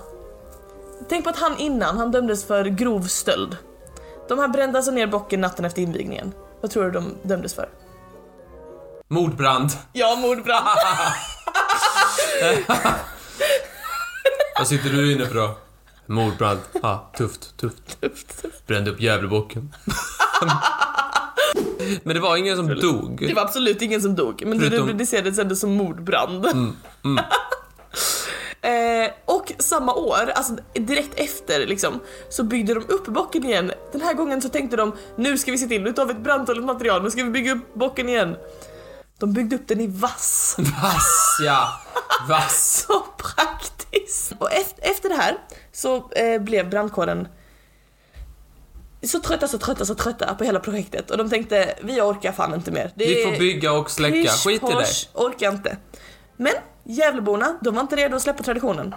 Tänk 1.09 1.23
på 1.23 1.29
att 1.29 1.39
han 1.39 1.57
innan, 1.57 1.97
han 1.97 2.11
dömdes 2.11 2.45
för 2.45 2.65
grov 2.65 3.01
stöld. 3.01 3.57
De 4.27 4.39
här 4.39 4.47
brände 4.47 4.77
alltså 4.77 4.91
ner 4.91 5.07
bocken 5.07 5.41
natten 5.41 5.65
efter 5.65 5.81
invigningen. 5.81 6.33
Vad 6.61 6.71
tror 6.71 6.85
du 6.85 6.91
de 6.91 7.15
dömdes 7.23 7.53
för? 7.53 7.69
Mordbrand. 9.07 9.69
Ja, 9.93 10.15
mordbrand. 10.15 10.65
Vad 14.59 14.67
sitter 14.67 14.89
du 14.89 15.11
inne 15.13 15.25
för 15.25 15.35
då? 15.35 15.57
Mordbrand. 16.05 16.59
Ja, 16.81 17.11
tufft, 17.17 17.57
tufft. 17.57 17.97
Brände 18.67 18.91
upp 18.91 19.01
Gävlebocken. 19.01 19.73
Men 22.03 22.15
det 22.15 22.19
var 22.21 22.37
ingen 22.37 22.57
som 22.57 22.67
dog. 22.79 23.25
Det 23.27 23.33
var 23.33 23.41
absolut 23.41 23.81
ingen 23.81 24.01
som 24.01 24.15
dog, 24.15 24.43
men 24.45 24.57
det 24.59 24.69
Förutom- 24.69 24.87
rubricerades 24.87 25.39
ändå 25.39 25.55
som 25.55 25.71
mordbrand. 25.71 26.45
Mm, 26.45 26.75
eh, 28.65 29.11
och 29.25 29.51
samma 29.59 29.93
år, 29.93 30.31
alltså 30.35 30.53
direkt 30.73 31.19
efter 31.19 31.67
liksom, 31.67 31.99
så 32.29 32.43
byggde 32.43 32.73
de 32.73 32.79
upp 32.79 33.07
bocken 33.07 33.45
igen. 33.45 33.71
Den 33.91 34.01
här 34.01 34.13
gången 34.13 34.41
så 34.41 34.49
tänkte 34.49 34.77
de, 34.77 34.95
nu 35.15 35.37
ska 35.37 35.51
vi 35.51 35.57
se 35.57 35.67
till, 35.67 35.83
nu 35.83 35.93
tar 35.93 36.05
vi 36.05 36.11
ett 36.11 36.19
brandtåligt 36.19 36.65
material, 36.65 37.03
nu 37.03 37.11
ska 37.11 37.23
vi 37.23 37.29
bygga 37.29 37.51
upp 37.51 37.73
bocken 37.73 38.09
igen. 38.09 38.35
De 39.19 39.33
byggde 39.33 39.55
upp 39.55 39.67
den 39.67 39.81
i 39.81 39.87
vass. 39.87 40.55
Vass, 40.57 41.37
ja. 41.45 41.81
Vass. 42.29 42.85
Så 42.87 43.05
praktiskt! 43.17 44.33
Och 44.39 44.51
efter, 44.51 44.89
efter 44.91 45.09
det 45.09 45.15
här 45.15 45.37
så 45.71 46.11
eh, 46.11 46.41
blev 46.41 46.69
brandkåren 46.69 47.27
så 49.03 49.19
trötta, 49.19 49.47
så 49.47 49.57
trötta, 49.57 49.85
så 49.85 49.95
trötta 49.95 50.35
på 50.35 50.43
hela 50.43 50.59
projektet 50.59 51.11
och 51.11 51.17
de 51.17 51.29
tänkte 51.29 51.75
vi 51.81 52.01
orkar 52.01 52.31
fan 52.31 52.53
inte 52.53 52.71
mer. 52.71 52.91
Det 52.95 53.05
Vi 53.05 53.23
får 53.23 53.39
bygga 53.39 53.71
och 53.71 53.91
släcka. 53.91 54.31
Skit 54.31 54.63
i 54.63 54.73
det. 54.73 54.87
Orkar 55.13 55.51
inte. 55.51 55.77
Men 56.37 56.53
Gävleborna, 56.87 57.57
de 57.61 57.75
var 57.75 57.81
inte 57.81 57.95
redo 57.95 58.15
att 58.15 58.21
släppa 58.21 58.43
traditionen. 58.43 58.95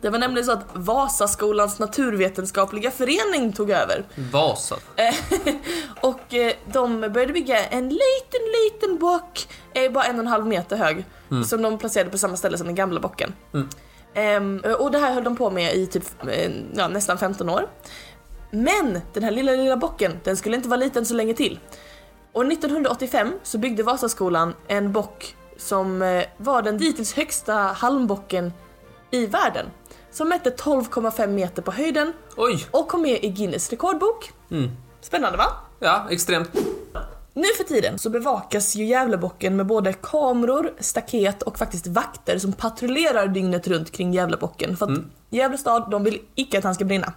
Det 0.00 0.10
var 0.10 0.18
nämligen 0.18 0.46
så 0.46 0.52
att 0.52 0.66
Vasaskolans 0.74 1.78
naturvetenskapliga 1.78 2.90
förening 2.90 3.52
tog 3.52 3.70
över. 3.70 4.04
Vasa. 4.32 4.76
Eh, 4.96 5.14
och 6.00 6.34
eh, 6.34 6.52
de 6.72 7.00
började 7.00 7.32
bygga 7.32 7.64
en 7.64 7.88
liten, 7.88 8.40
liten 8.64 8.98
bock, 8.98 9.48
eh, 9.74 9.92
bara 9.92 10.04
en 10.04 10.14
och 10.14 10.20
en 10.20 10.26
halv 10.26 10.46
meter 10.46 10.76
hög, 10.76 11.04
som 11.46 11.62
de 11.62 11.78
placerade 11.78 12.10
på 12.10 12.18
samma 12.18 12.36
ställe 12.36 12.58
som 12.58 12.66
den 12.66 12.76
gamla 12.76 13.00
bocken. 13.00 13.32
Ehm, 14.14 14.62
och 14.78 14.90
det 14.90 14.98
här 14.98 15.14
höll 15.14 15.24
de 15.24 15.36
på 15.36 15.50
med 15.50 15.74
i 15.74 15.86
typ 15.86 16.04
ja, 16.74 16.88
nästan 16.88 17.18
15 17.18 17.48
år. 17.48 17.68
Men 18.50 19.00
den 19.12 19.22
här 19.22 19.30
lilla, 19.30 19.52
lilla 19.52 19.76
bocken, 19.76 20.12
den 20.24 20.36
skulle 20.36 20.56
inte 20.56 20.68
vara 20.68 20.80
liten 20.80 21.06
så 21.06 21.14
länge 21.14 21.34
till. 21.34 21.58
Och 22.32 22.46
1985 22.46 23.32
så 23.42 23.58
byggde 23.58 23.82
Vasaskolan 23.82 24.54
en 24.68 24.92
bock 24.92 25.36
som 25.58 26.02
eh, 26.02 26.24
var 26.36 26.62
den 26.62 26.78
dittills 26.78 27.12
högsta 27.12 27.52
halmbocken 27.52 28.52
i 29.10 29.26
världen. 29.26 29.66
Som 30.10 30.28
mätte 30.28 30.50
12,5 30.50 31.26
meter 31.26 31.62
på 31.62 31.72
höjden 31.72 32.12
Oj. 32.36 32.66
och 32.70 32.88
kom 32.88 33.02
med 33.02 33.24
i 33.24 33.28
Guinness 33.28 33.70
rekordbok. 33.70 34.32
Mm. 34.50 34.70
Spännande 35.00 35.38
va? 35.38 35.46
Ja, 35.78 36.06
extremt. 36.10 36.50
Nu 37.34 37.44
för 37.56 37.64
tiden 37.64 37.98
så 37.98 38.10
bevakas 38.10 38.74
ju 38.76 38.84
Gävlebocken 38.84 39.56
med 39.56 39.66
både 39.66 39.92
kameror, 39.92 40.72
staket 40.80 41.42
och 41.42 41.58
faktiskt 41.58 41.86
vakter 41.86 42.38
som 42.38 42.52
patrullerar 42.52 43.26
dygnet 43.26 43.68
runt 43.68 43.92
kring 43.92 44.12
Gävlebocken 44.12 44.76
för 44.76 44.92
att 44.92 44.98
Gävle 45.30 45.58
stad, 45.58 45.90
de 45.90 46.04
vill 46.04 46.20
icke 46.34 46.58
att 46.58 46.64
han 46.64 46.74
ska 46.74 46.84
brinna. 46.84 47.12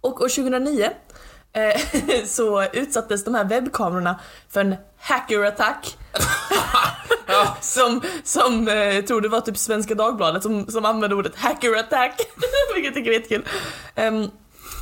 Och 0.00 0.20
år 0.20 0.28
2009 0.28 0.90
eh, 1.52 1.80
så 2.26 2.64
utsattes 2.64 3.24
de 3.24 3.34
här 3.34 3.44
webbkamerorna 3.44 4.20
för 4.48 4.60
en 4.60 4.76
hackerattack. 4.98 5.98
Som, 7.74 8.00
som 8.24 8.68
eh, 8.68 9.04
tror 9.04 9.20
det 9.20 9.28
var 9.28 9.40
typ 9.40 9.56
Svenska 9.58 9.94
Dagbladet 9.94 10.42
som, 10.42 10.66
som 10.66 10.84
använde 10.84 11.16
ordet 11.16 11.36
hackerattack. 11.36 12.20
Vilket 12.74 12.84
jag 12.84 12.94
tycker 12.94 13.10
är 13.10 13.14
jättekul. 13.14 13.44
Ehm, 13.94 14.28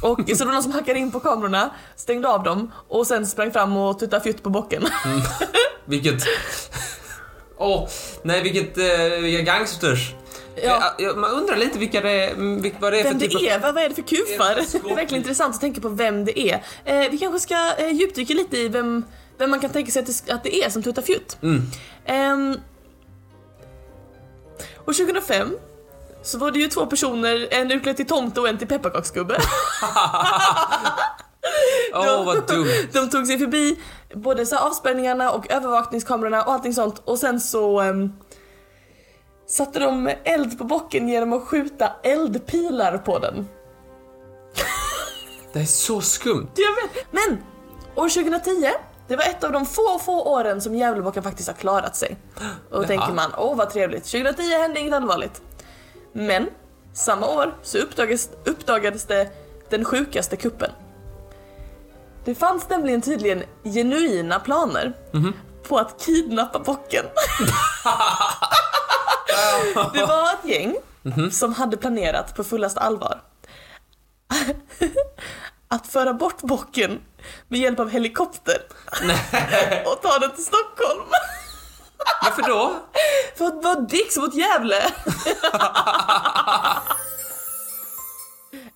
och 0.02 0.18
så 0.18 0.34
det 0.34 0.44
var 0.44 0.52
någon 0.52 0.62
som 0.62 0.72
hackade 0.72 0.98
in 0.98 1.10
på 1.12 1.20
kamerorna, 1.20 1.70
stängde 1.96 2.28
av 2.28 2.42
dem 2.42 2.72
och 2.88 3.06
sen 3.06 3.26
sprang 3.26 3.52
fram 3.52 3.76
och 3.76 3.98
tuttade 3.98 4.22
fjutt 4.22 4.42
på 4.42 4.50
bocken. 4.50 4.86
Vilket... 5.84 6.22
Åh, 7.58 7.88
nej 8.22 8.42
vilket, 8.42 8.78
eh, 8.78 9.20
vilka 9.20 9.42
gangsters. 9.42 10.14
Ja. 10.56 10.94
Eh, 10.98 11.04
ja, 11.04 11.14
man 11.16 11.30
undrar 11.30 11.56
lite 11.56 11.78
vilka 11.78 12.00
det 12.00 12.26
mm, 12.26 12.62
vilk- 12.62 12.74
vad 12.80 12.92
det 12.92 13.00
är 13.00 13.04
Vem 13.04 13.20
för 13.20 13.28
typ 13.28 13.38
det 13.40 13.48
är, 13.48 13.58
vad, 13.58 13.74
vad 13.74 13.84
är 13.84 13.88
det 13.88 13.94
för 13.94 14.02
kufar? 14.02 14.54
Det 14.54 14.90
är 14.90 14.94
verkligen 14.96 15.22
intressant 15.22 15.54
att 15.54 15.60
tänka 15.60 15.80
på 15.80 15.88
vem 15.88 16.24
det 16.24 16.40
är. 16.40 16.64
Eh, 16.84 17.10
vi 17.10 17.18
kanske 17.18 17.40
ska 17.40 17.74
eh, 17.78 17.90
djupdyka 17.90 18.34
lite 18.34 18.58
i 18.58 18.68
vem, 18.68 19.04
vem 19.38 19.50
man 19.50 19.60
kan 19.60 19.70
tänka 19.70 19.92
sig 19.92 20.00
att 20.00 20.06
det, 20.26 20.32
att 20.32 20.42
det 20.44 20.64
är 20.64 20.70
som 20.70 20.82
tuttar 20.82 21.02
fjutt. 21.02 21.38
Mm. 21.42 21.62
Ehm, 22.06 22.56
och 24.84 24.94
2005 24.94 25.58
så 26.22 26.38
var 26.38 26.50
det 26.50 26.58
ju 26.58 26.68
två 26.68 26.86
personer, 26.86 27.48
en 27.50 27.70
utklädd 27.70 27.96
till 27.96 28.06
tomte 28.06 28.40
och 28.40 28.48
en 28.48 28.58
till 28.58 28.68
pepparkaksgubbe. 28.68 29.36
Åh, 31.94 32.24
vad 32.24 32.46
dumt. 32.48 32.66
De 32.92 33.10
tog 33.10 33.26
sig 33.26 33.38
förbi 33.38 33.78
både 34.14 34.46
så 34.46 34.58
avspärrningarna 34.58 35.30
och 35.30 35.50
övervakningskamerorna 35.50 36.42
och 36.42 36.52
allting 36.52 36.74
sånt 36.74 37.02
och 37.04 37.18
sen 37.18 37.40
så 37.40 37.80
ehm, 37.80 38.12
satte 39.46 39.78
de 39.78 40.10
eld 40.24 40.58
på 40.58 40.64
bocken 40.64 41.08
genom 41.08 41.32
att 41.32 41.42
skjuta 41.42 41.92
eldpilar 42.02 42.98
på 42.98 43.18
den. 43.18 43.48
Det 45.52 45.60
är 45.60 45.64
så 45.64 46.00
skumt. 46.00 46.50
Jag 46.54 46.74
vet. 46.74 47.06
Men 47.10 47.38
år 47.94 48.08
2010, 48.08 48.70
det 49.12 49.16
var 49.16 49.24
ett 49.24 49.44
av 49.44 49.52
de 49.52 49.66
få, 49.66 49.98
få 49.98 50.22
åren 50.22 50.60
som 50.60 50.74
Gävlebocken 50.74 51.22
faktiskt 51.22 51.48
har 51.48 51.54
klarat 51.54 51.96
sig. 51.96 52.16
Och 52.70 52.80
då 52.80 52.84
tänker 52.86 53.12
man, 53.12 53.30
åh 53.38 53.56
vad 53.56 53.70
trevligt, 53.70 54.04
2010 54.04 54.42
hände 54.42 54.80
inget 54.80 54.94
allvarligt. 54.94 55.42
Men 56.12 56.50
samma 56.92 57.26
år 57.26 57.54
så 57.62 57.78
uppdagades, 57.78 58.30
uppdagades 58.44 59.04
det 59.04 59.30
den 59.70 59.84
sjukaste 59.84 60.36
kuppen. 60.36 60.70
Det 62.24 62.34
fanns 62.34 62.68
nämligen 62.68 63.02
tydligen 63.02 63.42
genuina 63.64 64.40
planer 64.40 64.92
på 65.68 65.78
att 65.78 66.00
kidnappa 66.00 66.58
bocken. 66.58 67.04
det 69.94 70.06
var 70.06 70.32
ett 70.32 70.44
gäng 70.44 70.76
som 71.30 71.54
hade 71.54 71.76
planerat 71.76 72.36
på 72.36 72.44
fullast 72.44 72.78
allvar 72.78 73.20
att 75.72 75.86
föra 75.86 76.14
bort 76.14 76.42
bocken 76.42 77.00
med 77.48 77.60
hjälp 77.60 77.80
av 77.80 77.90
helikopter 77.90 78.56
och 79.86 80.02
ta 80.02 80.18
den 80.18 80.30
till 80.30 80.44
Stockholm. 80.44 81.02
Varför 82.22 82.42
då? 82.42 82.72
För 83.36 83.46
att 83.46 83.64
vara 83.64 83.80
dicks 83.80 84.16
mot 84.16 84.34
Gävle. 84.34 84.82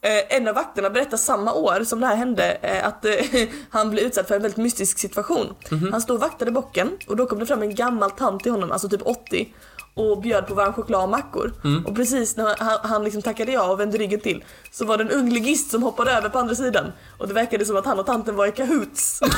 Eh, 0.00 0.36
en 0.36 0.48
av 0.48 0.54
vakterna 0.54 0.90
berättar 0.90 1.16
samma 1.16 1.52
år 1.52 1.84
som 1.84 2.00
det 2.00 2.06
här 2.06 2.16
hände 2.16 2.58
eh, 2.62 2.86
att 2.86 3.04
eh, 3.04 3.12
han 3.70 3.90
blev 3.90 4.04
utsatt 4.04 4.28
för 4.28 4.34
en 4.34 4.42
väldigt 4.42 4.56
mystisk 4.56 4.98
situation. 4.98 5.54
Han 5.90 6.00
stod 6.00 6.14
och 6.14 6.20
vaktade 6.20 6.50
bocken 6.50 6.98
och 7.06 7.16
då 7.16 7.26
kom 7.26 7.38
det 7.38 7.46
fram 7.46 7.62
en 7.62 7.74
gammal 7.74 8.10
tant 8.10 8.42
till 8.42 8.52
honom, 8.52 8.72
alltså 8.72 8.88
typ 8.88 9.06
80 9.06 9.54
och 9.96 10.20
bjöd 10.20 10.46
på 10.46 10.54
varm 10.54 10.72
choklad 10.72 11.02
och 11.02 11.08
mackor. 11.08 11.52
Och 11.86 11.96
precis 11.96 12.36
när 12.36 12.54
han, 12.58 12.78
han 12.82 13.04
liksom 13.04 13.22
tackade 13.22 13.52
ja 13.52 13.70
och 13.70 13.80
vände 13.80 13.98
ryggen 13.98 14.20
till 14.20 14.44
så 14.70 14.84
var 14.84 14.98
det 14.98 15.04
en 15.04 15.10
ung 15.10 15.30
ligist 15.30 15.70
som 15.70 15.82
hoppade 15.82 16.12
över 16.12 16.28
på 16.28 16.38
andra 16.38 16.54
sidan 16.54 16.92
och 17.18 17.28
det 17.28 17.34
verkade 17.34 17.64
som 17.64 17.76
att 17.76 17.86
han 17.86 17.98
och 17.98 18.06
tanten 18.06 18.36
var 18.36 18.46
i 18.46 18.52
kahoots. 18.52 19.20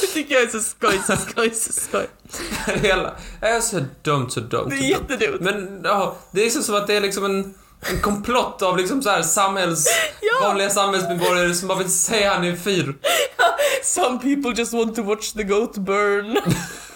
det 0.00 0.06
tycker 0.06 0.34
jag 0.34 0.42
är 0.42 0.48
så 0.48 0.60
skoj, 0.60 1.00
så 1.06 1.16
skoj, 1.16 1.50
så 1.54 1.72
skoj. 1.72 2.06
Hela... 2.82 3.14
Det 3.40 3.46
är 3.46 3.60
så 3.60 3.80
dumt, 4.02 4.30
så 4.30 4.40
dumt. 4.40 4.68
Det 4.70 4.76
är 4.76 4.90
jättedumt. 4.90 5.40
Men 5.40 5.80
ja, 5.84 6.16
det 6.30 6.46
är 6.46 6.50
så 6.50 6.62
som 6.62 6.74
att 6.74 6.86
det 6.86 6.94
är 6.94 7.00
liksom 7.00 7.24
en, 7.24 7.54
en 7.80 8.00
komplott 8.00 8.62
av 8.62 8.76
liksom 8.76 9.02
så 9.02 9.10
här 9.10 9.22
samhälls... 9.22 9.86
Ja. 10.22 10.48
Vanliga 10.48 10.70
samhällsmedborgare 10.70 11.54
som 11.54 11.68
bara 11.68 11.78
vill 11.78 11.92
se 11.92 12.26
han 12.26 12.44
i 12.44 12.56
fyr. 12.56 12.94
Some 13.82 14.18
people 14.18 14.52
just 14.56 14.72
want 14.72 14.96
to 14.96 15.02
watch 15.02 15.32
the 15.32 15.42
goat 15.42 15.76
burn. 15.76 16.38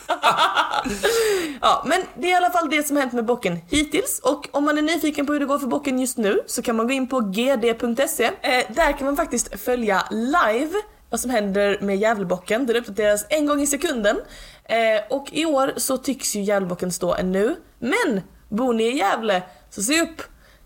ja, 1.60 1.82
men 1.86 2.02
det 2.14 2.26
är 2.26 2.30
i 2.30 2.34
alla 2.34 2.50
fall 2.50 2.70
det 2.70 2.86
som 2.86 2.96
hänt 2.96 3.12
med 3.12 3.24
bocken 3.24 3.60
hittills 3.70 4.20
och 4.22 4.48
om 4.50 4.64
man 4.64 4.78
är 4.78 4.82
nyfiken 4.82 5.26
på 5.26 5.32
hur 5.32 5.40
det 5.40 5.46
går 5.46 5.58
för 5.58 5.66
bocken 5.66 5.98
just 5.98 6.18
nu 6.18 6.40
så 6.46 6.62
kan 6.62 6.76
man 6.76 6.86
gå 6.86 6.92
in 6.92 7.08
på 7.08 7.20
gd.se. 7.20 8.24
Eh, 8.24 8.64
där 8.68 8.98
kan 8.98 9.06
man 9.06 9.16
faktiskt 9.16 9.60
följa 9.60 10.04
live 10.10 10.74
vad 11.10 11.20
som 11.20 11.30
händer 11.30 11.78
med 11.80 11.96
Gävlebocken. 11.96 12.66
Den 12.66 12.76
uppdateras 12.76 13.26
en 13.28 13.46
gång 13.46 13.60
i 13.60 13.66
sekunden. 13.66 14.16
Eh, 14.64 15.16
och 15.16 15.28
i 15.32 15.44
år 15.44 15.72
så 15.76 15.96
tycks 15.96 16.36
ju 16.36 16.40
Gävlebocken 16.40 16.92
stå 16.92 17.14
ännu. 17.14 17.56
Men 17.78 18.20
bor 18.48 18.74
ni 18.74 18.84
i 18.84 18.98
Gävle 18.98 19.42
så 19.70 19.82
se 19.82 20.02
upp! 20.02 20.22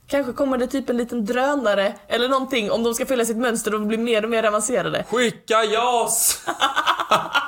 Kanske 0.07 0.33
kommer 0.33 0.59
det 0.59 0.67
typ 0.67 0.91
en 0.91 0.97
liten 0.97 1.25
drönare 1.25 1.95
eller 2.09 2.29
någonting 2.29 2.71
om 2.71 2.83
de 2.83 2.95
ska 2.95 3.07
följa 3.07 3.25
sitt 3.25 3.37
mönster 3.37 3.75
och 3.75 3.81
bli 3.81 3.99
mer 3.99 4.25
och 4.25 4.31
mer 4.31 4.45
avancerade. 4.45 5.05
Skicka 5.11 5.65
JAS! 5.65 6.45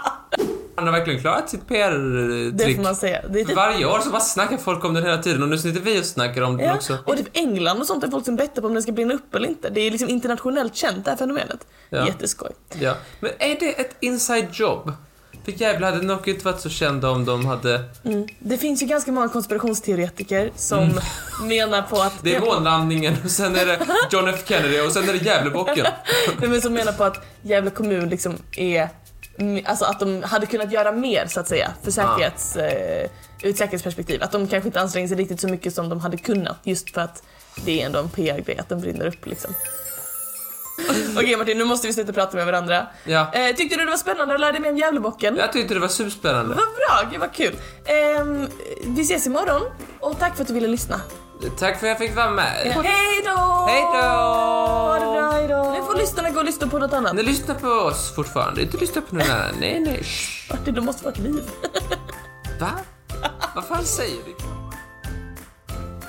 Han 0.80 0.88
har 0.88 0.98
verkligen 0.98 1.20
klarat 1.20 1.50
sitt 1.50 1.60
Det 1.68 1.74
PR-trick. 1.74 2.76
får 2.76 2.82
man 2.82 2.96
säga. 2.96 3.22
Det 3.28 3.44
typ, 3.44 3.56
Varje 3.56 3.86
år 3.86 4.00
så 4.00 4.10
bara 4.10 4.20
snackar 4.20 4.56
folk 4.56 4.84
om 4.84 4.94
den 4.94 5.04
hela 5.04 5.18
tiden 5.18 5.42
och 5.42 5.48
nu 5.48 5.58
sitter 5.58 5.80
vi 5.80 6.00
och 6.00 6.04
snackar 6.04 6.42
om 6.42 6.56
den 6.56 6.66
ja, 6.66 6.74
också. 6.74 6.98
och 7.04 7.16
typ 7.16 7.28
England 7.32 7.80
och 7.80 7.86
sånt 7.86 8.04
är 8.04 8.08
folk 8.08 8.24
som 8.24 8.36
bettar 8.36 8.62
på 8.62 8.68
om 8.68 8.74
den 8.74 8.82
ska 8.82 8.92
brinna 8.92 9.14
upp 9.14 9.34
eller 9.34 9.48
inte. 9.48 9.70
Det 9.70 9.80
är 9.80 9.90
liksom 9.90 10.08
internationellt 10.08 10.76
känt 10.76 11.04
det 11.04 11.10
här 11.10 11.18
fenomenet. 11.18 11.66
Ja. 11.88 12.06
Jätteskoj. 12.06 12.50
Ja. 12.80 12.94
Men 13.20 13.30
är 13.38 13.60
det 13.60 13.80
ett 13.80 13.96
inside 14.00 14.48
job? 14.52 14.92
För 15.44 15.52
jävlar 15.52 15.92
hade 15.92 16.06
nog 16.06 16.28
inte 16.28 16.44
varit 16.44 16.60
så 16.60 16.68
kända 16.68 17.10
om 17.10 17.24
de 17.24 17.46
hade... 17.46 17.84
Mm. 18.04 18.26
Det 18.38 18.58
finns 18.58 18.82
ju 18.82 18.86
ganska 18.86 19.12
många 19.12 19.28
konspirationsteoretiker 19.28 20.50
som 20.56 21.00
menar 21.42 21.82
på 21.82 21.96
att... 21.96 22.12
Mm. 22.12 22.22
Det 22.22 22.34
är 22.34 22.40
månlandningen 22.40 23.14
och 23.24 23.30
sen 23.30 23.56
är 23.56 23.66
det 23.66 23.78
John 24.10 24.28
F 24.28 24.42
Kennedy 24.46 24.80
och 24.80 24.92
sen 24.92 25.08
är 25.08 25.12
det 25.12 25.24
Gävlebocken. 25.24 25.86
Nej, 26.40 26.48
men 26.50 26.62
som 26.62 26.72
menar 26.72 26.92
på 26.92 27.04
att 27.04 27.26
Gävle 27.42 27.70
kommun 27.70 28.08
liksom 28.08 28.36
är... 28.56 28.88
Alltså 29.64 29.84
att 29.84 30.00
de 30.00 30.22
hade 30.22 30.46
kunnat 30.46 30.72
göra 30.72 30.92
mer 30.92 31.26
så 31.26 31.40
att 31.40 31.48
säga 31.48 31.74
för 31.82 31.90
säkerhets... 31.90 32.56
Eh, 32.56 33.10
ur 33.42 33.50
ett 33.50 33.58
säkerhetsperspektiv. 33.58 34.22
Att 34.22 34.32
de 34.32 34.48
kanske 34.48 34.68
inte 34.68 34.80
anstränger 34.80 35.08
sig 35.08 35.16
riktigt 35.16 35.40
så 35.40 35.48
mycket 35.48 35.74
som 35.74 35.88
de 35.88 36.00
hade 36.00 36.16
kunnat 36.16 36.56
just 36.62 36.90
för 36.94 37.00
att 37.00 37.22
det 37.64 37.82
är 37.82 37.86
ändå 37.86 37.98
en 37.98 38.08
PR-grej 38.08 38.58
att 38.58 38.68
den 38.68 38.80
brinner 38.80 39.06
upp 39.06 39.26
liksom. 39.26 39.54
Okej 41.16 41.36
Martin, 41.36 41.58
nu 41.58 41.64
måste 41.64 41.86
vi 41.86 41.92
sluta 41.92 42.12
prata 42.12 42.36
med 42.36 42.46
varandra. 42.46 42.86
Ja. 43.04 43.32
Eh, 43.32 43.56
tyckte 43.56 43.76
du 43.76 43.84
det 43.84 43.90
var 43.90 43.96
spännande 43.96 44.34
att 44.34 44.40
lära 44.40 44.52
dig 44.52 44.60
mer 44.60 44.70
om 44.70 44.78
Gävlebocken? 44.78 45.36
Jag 45.36 45.52
tyckte 45.52 45.74
det 45.74 45.80
var 45.80 45.88
superspännande. 45.88 46.54
Vad 46.54 46.56
bra, 46.56 47.10
gud 47.10 47.20
vad 47.20 47.32
kul. 47.32 47.56
Ehm, 47.84 48.48
vi 48.84 49.02
ses 49.02 49.26
imorgon 49.26 49.62
och 50.00 50.18
tack 50.18 50.36
för 50.36 50.42
att 50.42 50.48
du 50.48 50.54
ville 50.54 50.68
lyssna. 50.68 51.00
Tack 51.58 51.80
för 51.80 51.86
att 51.86 51.90
jag 51.90 51.98
fick 51.98 52.16
vara 52.16 52.30
med. 52.30 52.44
Hej 52.44 53.22
då! 53.24 53.66
Hej 53.68 53.82
då! 54.02 54.99
lyssnarna 56.10 56.30
gå 56.30 56.38
och 56.38 56.44
lyssna 56.44 56.66
på 56.66 56.78
något 56.78 56.92
annat? 56.92 57.14
Nej, 57.14 57.24
lyssna 57.24 57.54
på 57.54 57.68
oss 57.68 58.14
fortfarande. 58.14 58.62
Inte 58.62 58.76
lyssna 58.76 59.00
på 59.00 59.14
någon 59.14 59.30
annan. 59.30 59.54
Nej, 59.60 59.80
nej. 59.80 60.02
Martin, 60.50 60.74
de 60.74 60.84
måste 60.84 61.04
vara 61.04 61.14
ett 61.14 61.20
liv. 61.20 61.42
Va? 62.60 62.70
Vad 63.54 63.64
fan 63.64 63.84
säger 63.84 64.16
du? 64.26 64.34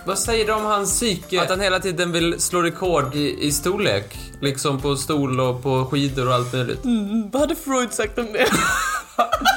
Vad 0.06 0.20
säger 0.20 0.46
du 0.46 0.54
om 0.54 0.66
hans 0.66 0.92
psyke? 0.92 1.42
Att 1.42 1.50
han 1.50 1.60
hela 1.60 1.80
tiden 1.80 2.12
vill 2.12 2.42
slå 2.42 2.62
rekord 2.62 3.16
i, 3.16 3.48
i 3.48 3.52
storlek? 3.52 4.20
Liksom 4.42 4.82
på 4.82 4.96
stol 4.96 5.40
och 5.40 5.64
på 5.64 5.86
skidor 5.86 6.28
och 6.28 6.34
allt 6.34 6.54
möjligt. 6.54 6.84
Mm, 6.84 7.10
mm. 7.10 7.30
vad 7.32 7.42
hade 7.42 7.56
Freud 7.56 7.94
sagt 7.94 8.18
om 8.18 8.34
det? 8.34 8.48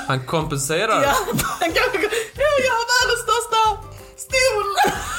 han 0.06 0.26
kompenserar. 0.26 1.02
Ja, 1.02 1.14
han 1.60 1.72
kanske... 1.72 1.98
Ja, 2.34 2.48
jag 2.64 2.72
har 2.72 2.86
världens 2.94 3.22
största 3.22 3.60
stol! 4.16 5.13